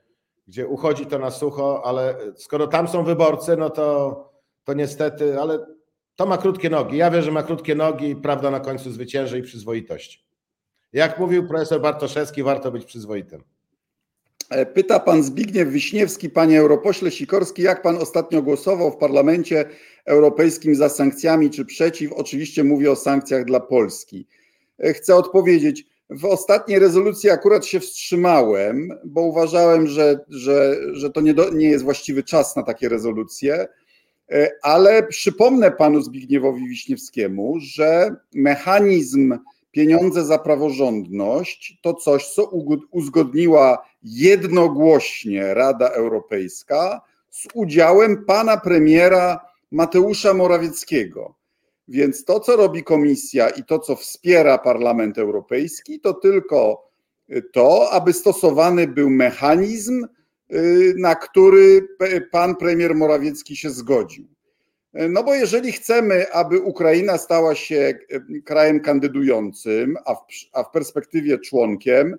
gdzie 0.47 0.67
uchodzi 0.67 1.07
to 1.07 1.19
na 1.19 1.31
sucho, 1.31 1.83
ale 1.85 2.19
skoro 2.37 2.67
tam 2.67 2.89
są 2.89 3.05
wyborcy, 3.05 3.57
no 3.57 3.71
to, 3.71 4.31
to 4.65 4.73
niestety, 4.73 5.41
ale 5.41 5.67
to 6.21 6.27
ma 6.27 6.39
krótkie 6.39 6.71
nogi. 6.71 6.97
Ja 6.97 7.11
wiem, 7.11 7.23
że 7.23 7.33
ma 7.33 7.43
krótkie 7.43 7.75
nogi 7.75 8.09
i 8.09 8.17
prawda 8.17 8.51
na 8.51 8.61
końcu 8.61 8.91
zwycięży 8.91 9.39
i 9.39 9.43
przyzwoitość. 9.43 10.25
Jak 10.93 11.19
mówił 11.19 11.49
profesor 11.49 11.81
Bartoszewski, 11.81 12.43
warto 12.43 12.73
być 12.73 12.85
przyzwoitym. 12.85 13.43
E, 14.51 14.67
pyta 14.67 15.01
pan 15.01 15.23
Zbigniew 15.23 15.69
Wiśniewski, 15.69 16.31
panie 16.31 16.61
europośle 16.61 17.11
Sikorski, 17.11 17.63
jak 17.63 17.83
pan 17.83 17.97
ostatnio 17.97 18.43
głosował 18.43 18.91
w 18.91 18.97
parlamencie 18.97 19.65
europejskim 20.07 20.75
za 20.75 20.89
sankcjami 20.89 21.51
czy 21.51 21.65
przeciw? 21.65 22.13
Oczywiście 22.13 22.65
mówię 22.65 22.91
o 22.91 22.97
sankcjach 22.97 23.45
dla 23.45 23.61
Polski. 23.61 24.27
E, 24.79 24.93
chcę 24.93 25.17
odpowiedzieć. 25.17 25.87
W 26.11 26.25
ostatniej 26.25 26.79
rezolucji 26.79 27.31
akurat 27.31 27.67
się 27.67 27.81
wstrzymałem, 27.81 28.93
bo 29.05 29.21
uważałem, 29.21 29.87
że, 29.87 30.25
że, 30.29 30.77
że 30.93 31.11
to 31.11 31.21
nie, 31.21 31.35
do, 31.35 31.51
nie 31.51 31.71
jest 31.71 31.85
właściwy 31.85 32.23
czas 32.23 32.57
na 32.57 32.63
takie 32.63 32.89
rezolucje, 32.89 33.69
ale 34.63 35.03
przypomnę 35.03 35.71
panu 35.71 36.03
Zbigniewowi 36.03 36.69
Wiśniewskiemu, 36.69 37.55
że 37.61 38.17
mechanizm 38.35 39.39
pieniądze 39.71 40.25
za 40.25 40.39
praworządność 40.39 41.79
to 41.83 41.95
coś, 41.95 42.29
co 42.29 42.51
uzgodniła 42.91 43.87
jednogłośnie 44.03 45.55
Rada 45.55 45.89
Europejska 45.89 47.01
z 47.31 47.47
udziałem 47.55 48.25
pana 48.25 48.57
premiera 48.57 49.41
Mateusza 49.71 50.35
Morawieckiego. 50.35 51.35
Więc 51.89 52.25
to, 52.25 52.41
co 52.41 52.57
robi 52.57 52.85
Komisja 52.85 53.49
i 53.49 53.65
to, 53.65 53.79
co 53.79 53.97
wspiera 53.97 54.59
Parlament 54.59 55.19
Europejski, 55.19 56.01
to 56.01 56.15
tylko 56.15 56.91
to, 57.53 57.91
aby 57.91 58.13
stosowany 58.13 58.87
był 58.87 59.11
mechanizm, 59.11 60.07
na 60.97 61.15
który 61.15 61.89
pan 62.31 62.57
premier 62.57 62.95
Morawiecki 62.95 63.57
się 63.57 63.71
zgodził. 63.71 64.29
No 64.93 65.25
bo 65.25 65.35
jeżeli 65.35 65.73
chcemy, 65.73 66.33
aby 66.33 66.61
Ukraina 66.61 67.19
stała 67.19 67.55
się 67.55 67.95
y, 68.13 68.43
krajem 68.43 68.81
kandydującym, 68.81 69.97
a 70.05 70.15
w, 70.15 70.21
a 70.53 70.63
w 70.63 70.71
perspektywie 70.71 71.39
członkiem, 71.39 72.17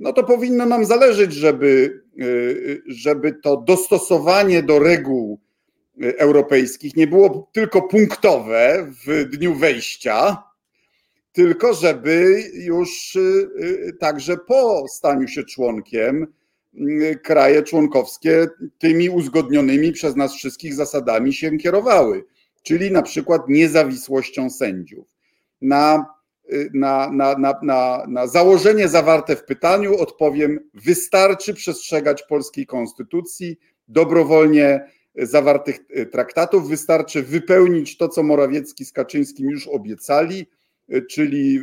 no 0.00 0.12
to 0.12 0.24
powinno 0.24 0.66
nam 0.66 0.84
zależeć, 0.84 1.32
żeby, 1.32 2.02
y, 2.20 2.82
żeby 2.86 3.32
to 3.32 3.56
dostosowanie 3.56 4.62
do 4.62 4.78
reguł 4.78 5.40
europejskich 6.18 6.96
nie 6.96 7.06
było 7.06 7.50
tylko 7.52 7.82
punktowe 7.82 8.86
w 9.06 9.24
dniu 9.24 9.54
wejścia, 9.54 10.42
tylko 11.32 11.74
żeby 11.74 12.42
już 12.54 13.16
y, 13.16 13.48
y, 13.58 13.92
także 14.00 14.36
po 14.36 14.88
staniu 14.88 15.28
się 15.28 15.44
członkiem 15.44 16.22
y, 16.22 16.26
kraje 17.22 17.62
członkowskie 17.62 18.46
tymi 18.78 19.10
uzgodnionymi 19.10 19.92
przez 19.92 20.16
nas 20.16 20.34
wszystkich 20.34 20.74
zasadami 20.74 21.32
się 21.32 21.56
kierowały, 21.56 22.24
czyli 22.62 22.90
na 22.90 23.02
przykład 23.02 23.42
niezawisłością 23.48 24.50
sędziów. 24.50 25.14
Na, 25.62 26.06
na, 26.74 27.10
na, 27.10 27.38
na, 27.38 27.54
na, 27.62 28.04
na 28.08 28.26
założenie 28.26 28.88
zawarte 28.88 29.36
w 29.36 29.44
pytaniu 29.44 29.96
odpowiem: 29.96 30.60
wystarczy 30.74 31.54
przestrzegać 31.54 32.22
polskiej 32.22 32.66
konstytucji, 32.66 33.56
dobrowolnie 33.88 34.80
zawartych 35.16 35.78
e, 35.90 36.06
traktatów. 36.06 36.68
Wystarczy 36.68 37.22
wypełnić 37.22 37.96
to, 37.96 38.08
co 38.08 38.22
Morawiecki 38.22 38.84
z 38.84 38.92
Kaczyńskim 38.92 39.50
już 39.50 39.68
obiecali, 39.68 40.46
e, 40.88 41.02
czyli 41.02 41.60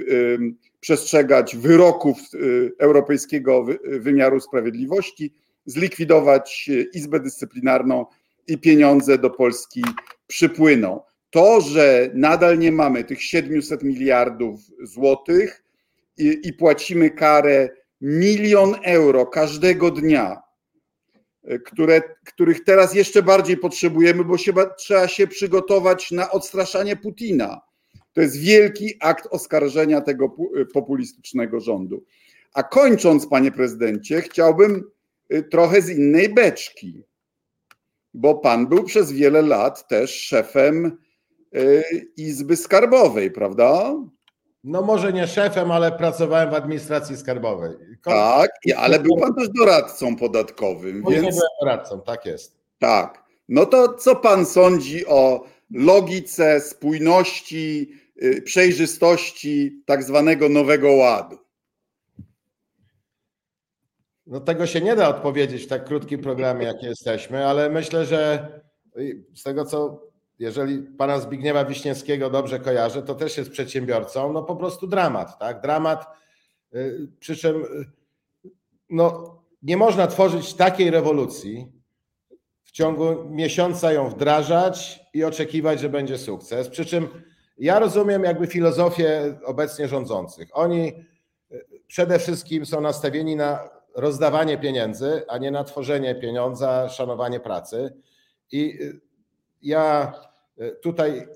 przestrzegać 0.82 1.56
wyroków 1.56 2.18
e, 2.18 2.38
Europejskiego 2.80 3.66
Wymiaru 3.84 4.40
Sprawiedliwości, 4.40 5.34
zlikwidować 5.66 6.70
Izbę 6.94 7.20
Dyscyplinarną 7.20 8.06
i 8.48 8.58
pieniądze 8.58 9.18
do 9.18 9.30
Polski 9.30 9.84
przypłyną. 10.28 11.02
To, 11.30 11.62
że 11.62 12.10
nadal 12.14 12.60
nie 12.60 12.72
mamy 12.72 13.04
tych 13.04 13.24
700 13.24 13.84
miliardów 13.84 14.60
złotych 14.84 15.64
i, 16.18 16.40
i 16.44 16.54
płacimy 16.54 17.10
karę 17.10 17.70
milion 18.02 18.76
euro 18.84 19.26
każdego 19.26 19.92
dnia 19.92 20.42
które, 21.66 22.02
których 22.26 22.64
teraz 22.64 22.94
jeszcze 22.94 23.24
bardziej 23.24 23.58
potrzebujemy, 23.58 24.24
bo 24.24 24.38
się, 24.38 24.54
trzeba 24.78 25.08
się 25.08 25.28
przygotować 25.28 26.12
na 26.12 26.32
odstraszanie 26.32 26.96
Putina. 26.96 27.62
To 28.14 28.22
jest 28.22 28.38
wielki 28.38 28.94
akt 29.00 29.28
oskarżenia 29.32 30.02
tego 30.02 30.36
e, 30.56 30.66
populistycznego 30.66 31.60
rządu. 31.60 32.04
A 32.54 32.64
kończąc, 32.64 33.28
panie 33.28 33.52
prezydencie, 33.52 34.22
chciałbym 34.22 34.84
e, 35.30 35.44
trochę 35.44 35.82
z 35.82 35.90
innej 35.90 36.34
beczki, 36.34 37.04
bo 38.14 38.36
pan 38.36 38.68
był 38.68 38.84
przez 38.84 39.12
wiele 39.12 39.42
lat 39.42 39.88
też 39.88 40.12
szefem 40.12 40.98
Izby 42.18 42.58
Skarbowej, 42.58 43.32
prawda? 43.32 43.94
No 44.64 44.82
może 44.82 45.14
nie 45.14 45.28
szefem, 45.28 45.72
ale 45.72 45.92
pracowałem 45.92 46.50
w 46.50 46.54
administracji 46.54 47.18
skarbowej. 47.18 47.72
Tak, 48.04 48.52
ale 48.78 49.00
był 49.00 49.18
pan 49.18 49.36
też 49.36 49.50
doradcą 49.50 50.16
podatkowym. 50.16 51.04
Więc... 51.10 51.22
byłem 51.22 51.36
doradcą, 51.62 52.02
tak 52.02 52.26
jest. 52.26 52.58
Tak. 52.80 53.24
No 53.50 53.66
to 53.66 53.94
co 53.94 54.16
pan 54.16 54.46
sądzi 54.46 55.06
o 55.06 55.46
logice, 55.72 56.62
spójności, 56.62 57.92
y, 57.94 58.01
przejrzystości 58.46 59.84
tak 59.86 60.04
zwanego 60.04 60.50
nowego 60.50 60.92
ładu? 60.92 61.38
No 64.28 64.40
tego 64.40 64.68
się 64.68 64.82
nie 64.82 64.96
da 64.96 65.10
odpowiedzieć 65.10 65.64
w 65.64 65.68
tak 65.68 65.86
krótkim 65.86 66.22
programie, 66.22 66.66
jak 66.66 66.84
jesteśmy, 66.84 67.48
ale 67.48 67.70
myślę, 67.70 68.06
że 68.06 68.48
z 69.34 69.44
tego 69.44 69.66
co 69.66 70.12
jeżeli 70.42 70.80
pana 70.80 71.20
Zbigniewa 71.20 71.66
Wiśniewskiego 71.66 72.30
dobrze 72.30 72.60
kojarzę, 72.60 73.02
to 73.02 73.16
też 73.16 73.38
jest 73.38 73.52
przedsiębiorcą, 73.52 74.34
no 74.34 74.44
po 74.44 74.56
prostu 74.56 74.88
dramat, 74.88 75.40
tak? 75.40 75.62
Dramat, 75.62 76.08
y, 76.76 77.08
przy 77.20 77.36
czym 77.36 77.56
y, 77.56 77.86
no, 78.90 79.38
nie 79.62 79.78
można 79.78 80.08
tworzyć 80.08 80.54
takiej 80.54 80.92
rewolucji, 80.92 81.72
w 82.64 82.72
ciągu 82.72 83.30
miesiąca 83.30 83.94
ją 83.94 84.10
wdrażać 84.10 85.00
i 85.14 85.24
oczekiwać, 85.24 85.80
że 85.80 85.90
będzie 85.90 86.18
sukces. 86.18 86.70
Przy 86.70 86.86
czym 86.86 87.08
ja 87.58 87.80
rozumiem 87.80 88.24
jakby 88.24 88.48
filozofię 88.48 89.38
obecnie 89.46 89.88
rządzących. 89.88 90.50
Oni 90.54 90.94
przede 91.88 92.20
wszystkim 92.20 92.66
są 92.66 92.82
nastawieni 92.82 93.36
na 93.36 93.70
rozdawanie 93.96 94.58
pieniędzy, 94.58 95.24
a 95.28 95.38
nie 95.38 95.52
na 95.52 95.64
tworzenie 95.64 96.16
pieniądza, 96.16 96.90
szanowanie 96.90 97.40
pracy. 97.40 97.94
I 98.52 98.80
ja 99.62 100.14
tutaj 100.82 101.28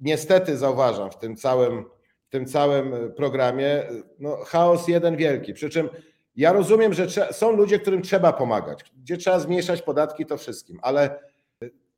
niestety 0.00 0.56
zauważam 0.56 1.10
w 1.10 1.18
tym 1.18 1.36
całym, 1.36 1.84
w 2.26 2.28
tym 2.30 2.46
całym 2.46 3.12
programie 3.16 3.82
no, 4.18 4.36
chaos 4.36 4.88
jeden 4.88 5.16
wielki. 5.16 5.54
Przy 5.54 5.70
czym 5.70 5.88
ja 6.36 6.52
rozumiem, 6.52 6.94
że 6.94 7.32
są 7.32 7.52
ludzie, 7.52 7.78
którym 7.78 8.02
trzeba 8.02 8.32
pomagać, 8.32 8.84
gdzie 9.02 9.16
trzeba 9.16 9.38
zmniejszać 9.38 9.82
podatki, 9.82 10.26
to 10.26 10.36
wszystkim, 10.36 10.78
ale 10.82 11.20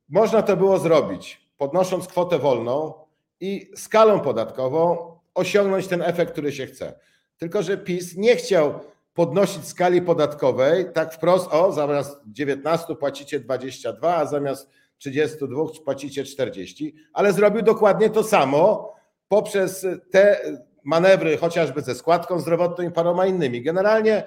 można 0.09 0.41
to 0.41 0.57
było 0.57 0.79
zrobić, 0.79 1.49
podnosząc 1.57 2.07
kwotę 2.07 2.39
wolną 2.39 3.04
i 3.39 3.71
skalą 3.75 4.19
podatkową 4.19 5.11
osiągnąć 5.33 5.87
ten 5.87 6.01
efekt, 6.01 6.31
który 6.31 6.51
się 6.51 6.65
chce. 6.65 6.99
Tylko, 7.37 7.63
że 7.63 7.77
PiS 7.77 8.17
nie 8.17 8.35
chciał 8.35 8.79
podnosić 9.13 9.67
skali 9.67 10.01
podatkowej 10.01 10.85
tak 10.93 11.13
wprost, 11.13 11.47
o 11.51 11.71
zamiast 11.71 12.21
19 12.25 12.95
płacicie 12.95 13.39
22, 13.39 14.15
a 14.15 14.25
zamiast 14.25 14.69
32 14.97 15.63
płacicie 15.85 16.23
40, 16.23 16.95
ale 17.13 17.33
zrobił 17.33 17.61
dokładnie 17.61 18.09
to 18.09 18.23
samo 18.23 18.93
poprzez 19.27 19.85
te 20.11 20.39
manewry 20.83 21.37
chociażby 21.37 21.81
ze 21.81 21.95
składką 21.95 22.39
zdrowotną 22.39 22.83
i 22.83 22.91
paroma 22.91 23.25
innymi. 23.25 23.61
Generalnie 23.61 24.23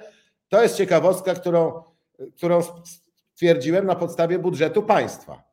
to 0.49 0.63
jest 0.63 0.75
ciekawostka, 0.75 1.33
którą, 1.33 1.83
którą 2.37 2.61
stwierdziłem 3.33 3.85
na 3.85 3.95
podstawie 3.95 4.39
budżetu 4.39 4.83
państwa. 4.83 5.43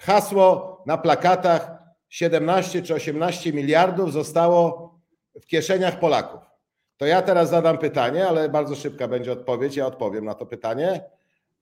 Hasło 0.00 0.82
na 0.86 0.98
plakatach 0.98 1.77
17 2.08 2.82
czy 2.82 2.94
18 2.94 3.52
miliardów 3.52 4.12
zostało 4.12 4.94
w 5.42 5.46
kieszeniach 5.46 5.98
Polaków. 5.98 6.40
To 6.96 7.06
ja 7.06 7.22
teraz 7.22 7.50
zadam 7.50 7.78
pytanie, 7.78 8.28
ale 8.28 8.48
bardzo 8.48 8.74
szybka 8.74 9.08
będzie 9.08 9.32
odpowiedź. 9.32 9.76
Ja 9.76 9.86
odpowiem 9.86 10.24
na 10.24 10.34
to 10.34 10.46
pytanie. 10.46 11.04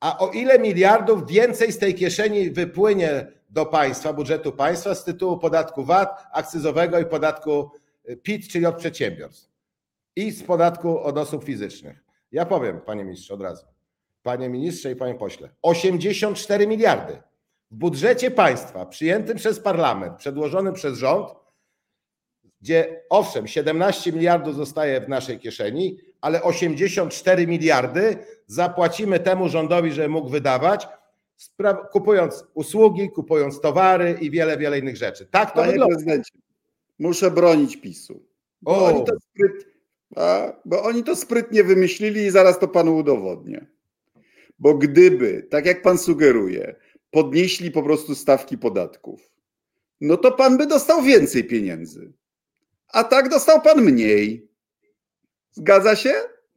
A 0.01 0.19
o 0.19 0.31
ile 0.31 0.59
miliardów 0.59 1.27
więcej 1.27 1.73
z 1.73 1.79
tej 1.79 1.95
kieszeni 1.95 2.51
wypłynie 2.51 3.27
do 3.51 3.67
państwa, 3.67 4.13
budżetu 4.13 4.53
państwa 4.53 4.95
z 4.95 5.05
tytułu 5.05 5.39
podatku 5.39 5.85
VAT, 5.85 6.27
akcyzowego 6.33 6.99
i 6.99 7.07
podatku 7.07 7.71
PIT, 8.23 8.49
czyli 8.49 8.67
od 8.67 8.77
przedsiębiorstw 8.77 9.51
i 10.17 10.31
z 10.31 10.43
podatku 10.43 11.01
od 11.01 11.19
osób 11.19 11.45
fizycznych. 11.45 12.05
Ja 12.33 12.47
powiem, 12.47 12.81
panie 12.81 13.05
ministrze, 13.05 13.35
od 13.35 13.43
razu. 13.43 13.67
Panie 14.23 14.49
ministrze 14.49 14.91
i 14.91 14.97
panie 14.97 15.15
pośle, 15.15 15.49
84 15.63 16.67
miliardy 16.67 17.23
w 17.71 17.75
budżecie 17.75 18.31
państwa 18.31 18.87
przyjętym 18.87 19.37
przez 19.37 19.61
parlament, 19.61 20.17
przedłożonym 20.17 20.75
przez 20.75 20.99
rząd, 20.99 21.29
gdzie 22.61 23.03
owszem, 23.11 23.47
17 23.47 24.13
miliardów 24.13 24.55
zostaje 24.55 25.01
w 25.01 25.09
naszej 25.09 25.39
kieszeni, 25.39 25.99
ale 26.21 26.43
84 26.43 27.47
miliardy 27.47 28.17
zapłacimy 28.47 29.21
temu 29.21 29.49
rządowi, 29.49 29.93
żeby 29.93 30.09
mógł 30.09 30.29
wydawać, 30.29 30.89
kupując 31.93 32.45
usługi, 32.55 33.11
kupując 33.11 33.61
towary 33.61 34.17
i 34.21 34.31
wiele, 34.31 34.57
wiele 34.59 34.79
innych 34.79 34.97
rzeczy. 34.97 35.27
Tak 35.27 35.51
to 35.51 35.57
Panie 35.57 35.73
wygląda. 35.73 35.95
prezydencie, 35.95 36.33
muszę 36.99 37.31
bronić 37.31 37.77
PiSu. 37.77 38.23
Bo 38.63 38.87
oni, 38.87 39.05
to 39.05 39.13
spryt, 39.21 39.67
bo 40.65 40.83
oni 40.83 41.05
to 41.05 41.17
sprytnie 41.17 41.65
wymyślili 41.65 42.21
i 42.21 42.31
zaraz 42.31 42.59
to 42.59 42.69
panu 42.69 42.97
udowodnię. 42.97 43.67
Bo 44.59 44.75
gdyby, 44.75 45.47
tak 45.51 45.67
jak 45.67 45.83
pan 45.83 45.99
sugeruje, 45.99 46.75
podnieśli 47.17 47.71
po 47.71 47.83
prostu 47.83 48.15
stawki 48.15 48.59
podatków, 48.59 49.31
no 50.01 50.17
to 50.17 50.33
pan 50.33 50.59
by 50.59 50.67
dostał 50.67 51.03
więcej 51.03 51.45
pieniędzy. 51.45 52.13
A 52.89 53.05
tak 53.05 53.29
dostał 53.29 53.63
pan 53.63 53.83
mniej. 53.83 54.49
Zgadza 55.53 55.97
się? 55.97 56.15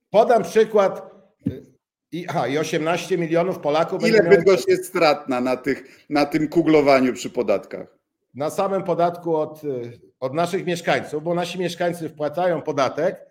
Podam 0.09 0.43
przykład. 0.43 1.15
I, 2.11 2.25
aha, 2.29 2.47
i 2.47 2.57
18 2.57 3.17
milionów 3.17 3.59
Polaków. 3.59 4.07
Ile 4.07 4.23
Bydgoszcz 4.23 4.67
jest 4.67 4.85
stratna 4.85 5.41
na, 5.41 5.57
tych, 5.57 6.05
na 6.09 6.25
tym 6.25 6.47
kuglowaniu 6.47 7.13
przy 7.13 7.29
podatkach? 7.29 7.97
Na 8.33 8.49
samym 8.49 8.83
podatku 8.83 9.35
od, 9.35 9.61
od 10.19 10.33
naszych 10.33 10.65
mieszkańców, 10.65 11.23
bo 11.23 11.33
nasi 11.33 11.59
mieszkańcy 11.59 12.09
wpłacają 12.09 12.61
podatek, 12.61 13.25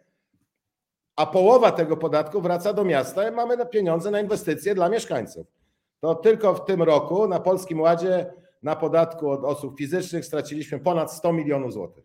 a 1.17 1.27
połowa 1.27 1.73
tego 1.73 1.97
podatku 1.97 2.41
wraca 2.41 2.73
do 2.73 2.85
miasta 2.85 3.29
i 3.29 3.33
mamy 3.33 3.67
pieniądze 3.67 4.11
na 4.11 4.21
inwestycje 4.21 4.75
dla 4.75 4.89
mieszkańców. 4.89 5.58
To 6.01 6.15
tylko 6.15 6.55
w 6.55 6.65
tym 6.65 6.83
roku 6.83 7.29
na 7.29 7.41
Polskim 7.41 7.81
Ładzie 7.81 8.33
na 8.63 8.77
podatku 8.77 9.31
od 9.31 9.45
osób 9.45 9.79
fizycznych 9.79 10.25
straciliśmy 10.25 10.79
ponad 10.79 11.13
100 11.13 11.33
milionów 11.33 11.73
złotych. 11.73 12.05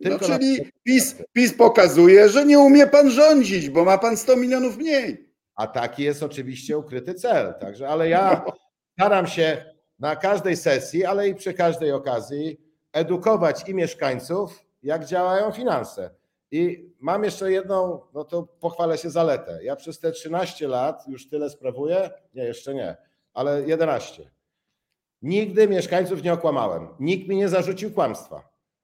No, 0.00 0.18
czyli 0.18 0.72
PiS, 0.82 1.16
PiS 1.32 1.54
pokazuje, 1.54 2.28
że 2.28 2.46
nie 2.46 2.58
umie 2.58 2.86
pan 2.86 3.10
rządzić, 3.10 3.70
bo 3.70 3.84
ma 3.84 3.98
pan 3.98 4.16
100 4.16 4.36
milionów 4.36 4.76
mniej. 4.76 5.28
A 5.54 5.66
taki 5.66 6.02
jest 6.02 6.22
oczywiście 6.22 6.78
ukryty 6.78 7.14
cel. 7.14 7.54
Także, 7.60 7.88
ale 7.88 8.08
ja 8.08 8.44
staram 8.92 9.26
się 9.26 9.74
na 9.98 10.16
każdej 10.16 10.56
sesji, 10.56 11.04
ale 11.04 11.28
i 11.28 11.34
przy 11.34 11.54
każdej 11.54 11.92
okazji 11.92 12.60
edukować 12.92 13.68
i 13.68 13.74
mieszkańców, 13.74 14.64
jak 14.82 15.04
działają 15.04 15.52
finanse. 15.52 16.10
I 16.50 16.90
mam 17.00 17.24
jeszcze 17.24 17.52
jedną, 17.52 18.00
no 18.14 18.24
to 18.24 18.42
pochwalę 18.42 18.98
się 18.98 19.10
zaletę. 19.10 19.60
Ja 19.62 19.76
przez 19.76 19.98
te 19.98 20.12
13 20.12 20.68
lat 20.68 21.08
już 21.08 21.28
tyle 21.28 21.50
sprawuję, 21.50 22.10
nie, 22.34 22.44
jeszcze 22.44 22.74
nie, 22.74 22.96
ale 23.34 23.62
11. 23.62 24.30
Nigdy 25.22 25.68
mieszkańców 25.68 26.22
nie 26.22 26.32
okłamałem. 26.32 26.88
Nikt 27.00 27.28
mi 27.28 27.36
nie 27.36 27.48
zarzucił 27.48 27.90
kłamstwa. 27.90 28.40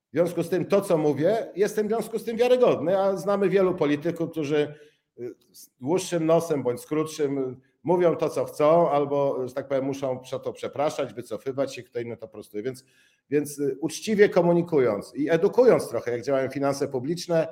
W 0.09 0.11
związku 0.11 0.43
z 0.43 0.49
tym 0.49 0.65
to, 0.65 0.81
co 0.81 0.97
mówię, 0.97 1.51
jestem 1.55 1.87
w 1.87 1.89
związku 1.89 2.19
z 2.19 2.23
tym 2.23 2.37
wiarygodny, 2.37 2.99
a 2.99 3.17
znamy 3.17 3.49
wielu 3.49 3.75
polityków, 3.75 4.31
którzy 4.31 4.75
y, 5.19 5.35
z 5.51 5.69
dłuższym 5.81 6.25
nosem 6.25 6.63
bądź 6.63 6.81
z 6.81 6.85
krótszym 6.85 7.61
mówią 7.85 8.15
to, 8.15 8.29
co 8.29 8.45
chcą, 8.45 8.89
albo, 8.89 9.47
że 9.47 9.53
tak 9.53 9.67
powiem, 9.67 9.85
muszą 9.85 10.19
to 10.43 10.53
przepraszać, 10.53 11.13
wycofywać 11.13 11.75
się, 11.75 11.83
kto 11.83 11.99
inny 11.99 12.17
to 12.17 12.27
prostuje. 12.27 12.63
Więc, 12.63 12.83
więc 13.29 13.59
y, 13.59 13.77
uczciwie 13.81 14.29
komunikując 14.29 15.15
i 15.15 15.29
edukując 15.29 15.89
trochę, 15.89 16.11
jak 16.11 16.21
działają 16.21 16.49
finanse 16.49 16.87
publiczne, 16.87 17.47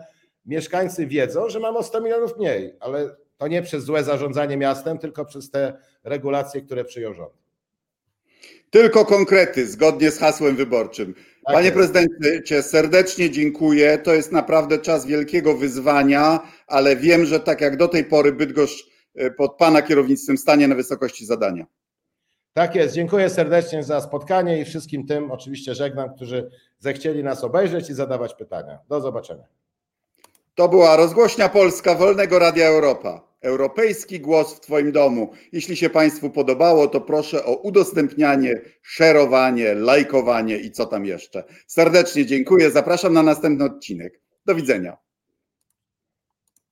mieszkańcy 0.46 1.08
wiedzą, 1.08 1.50
że 1.50 1.60
mamy 1.60 1.78
o 1.78 1.84
100 1.84 2.02
milionów 2.02 2.38
mniej, 2.38 2.76
ale 2.80 3.16
to 3.38 3.48
nie 3.48 3.62
przez 3.62 3.84
złe 3.84 4.04
zarządzanie 4.04 4.58
miastem, 4.58 4.98
tylko 4.98 5.26
przez 5.26 5.52
te 5.52 5.74
regulacje, 6.04 6.62
które 6.62 6.86
przyjął 6.86 7.14
rząd. 7.14 7.34
Tylko 8.70 9.06
konkrety, 9.06 9.68
zgodnie 9.68 10.12
z 10.12 10.20
hasłem 10.20 10.56
wyborczym. 10.56 11.14
Tak 11.14 11.56
Panie 11.56 11.72
prezydencie, 11.72 12.64
serdecznie 12.64 13.30
dziękuję. 13.30 13.98
To 13.98 14.14
jest 14.14 14.32
naprawdę 14.32 14.78
czas 14.78 15.06
wielkiego 15.06 15.58
wyzwania, 15.58 16.40
ale 16.68 16.96
wiem, 16.96 17.26
że 17.26 17.40
tak 17.40 17.62
jak 17.62 17.78
do 17.78 17.88
tej 17.88 18.06
pory 18.06 18.32
Bydgoszcz 18.32 18.93
pod 19.38 19.58
Pana 19.58 19.82
kierownictwem 19.82 20.38
stanie 20.38 20.68
na 20.68 20.76
wysokości 20.76 21.26
zadania. 21.26 21.66
Tak 22.54 22.76
jest. 22.76 22.96
Dziękuję 22.96 23.30
serdecznie 23.30 23.84
za 23.84 24.02
spotkanie 24.02 24.62
i 24.62 24.66
wszystkim 24.66 25.08
tym 25.08 25.32
oczywiście 25.32 25.76
żegnam, 25.76 26.16
którzy 26.16 26.50
zechcieli 26.80 27.24
nas 27.24 27.44
obejrzeć 27.44 27.90
i 27.90 27.94
zadawać 27.94 28.34
pytania. 28.34 28.80
Do 28.90 29.02
zobaczenia. 29.02 29.44
To 30.56 30.70
była 30.70 30.96
rozgłośnia 30.96 31.50
Polska 31.50 31.96
Wolnego 31.96 32.40
Radia 32.40 32.68
Europa. 32.68 33.34
Europejski 33.42 34.20
głos 34.20 34.56
w 34.56 34.60
Twoim 34.60 34.92
domu. 34.92 35.32
Jeśli 35.52 35.76
się 35.76 35.90
Państwu 35.90 36.30
podobało, 36.30 36.88
to 36.88 37.02
proszę 37.02 37.46
o 37.46 37.56
udostępnianie, 37.56 38.62
szerowanie, 38.82 39.74
lajkowanie 39.74 40.58
i 40.58 40.72
co 40.72 40.86
tam 40.86 41.06
jeszcze. 41.06 41.44
Serdecznie 41.68 42.26
dziękuję. 42.26 42.72
Zapraszam 42.72 43.14
na 43.14 43.24
następny 43.24 43.66
odcinek. 43.66 44.22
Do 44.46 44.56
widzenia. 44.56 44.98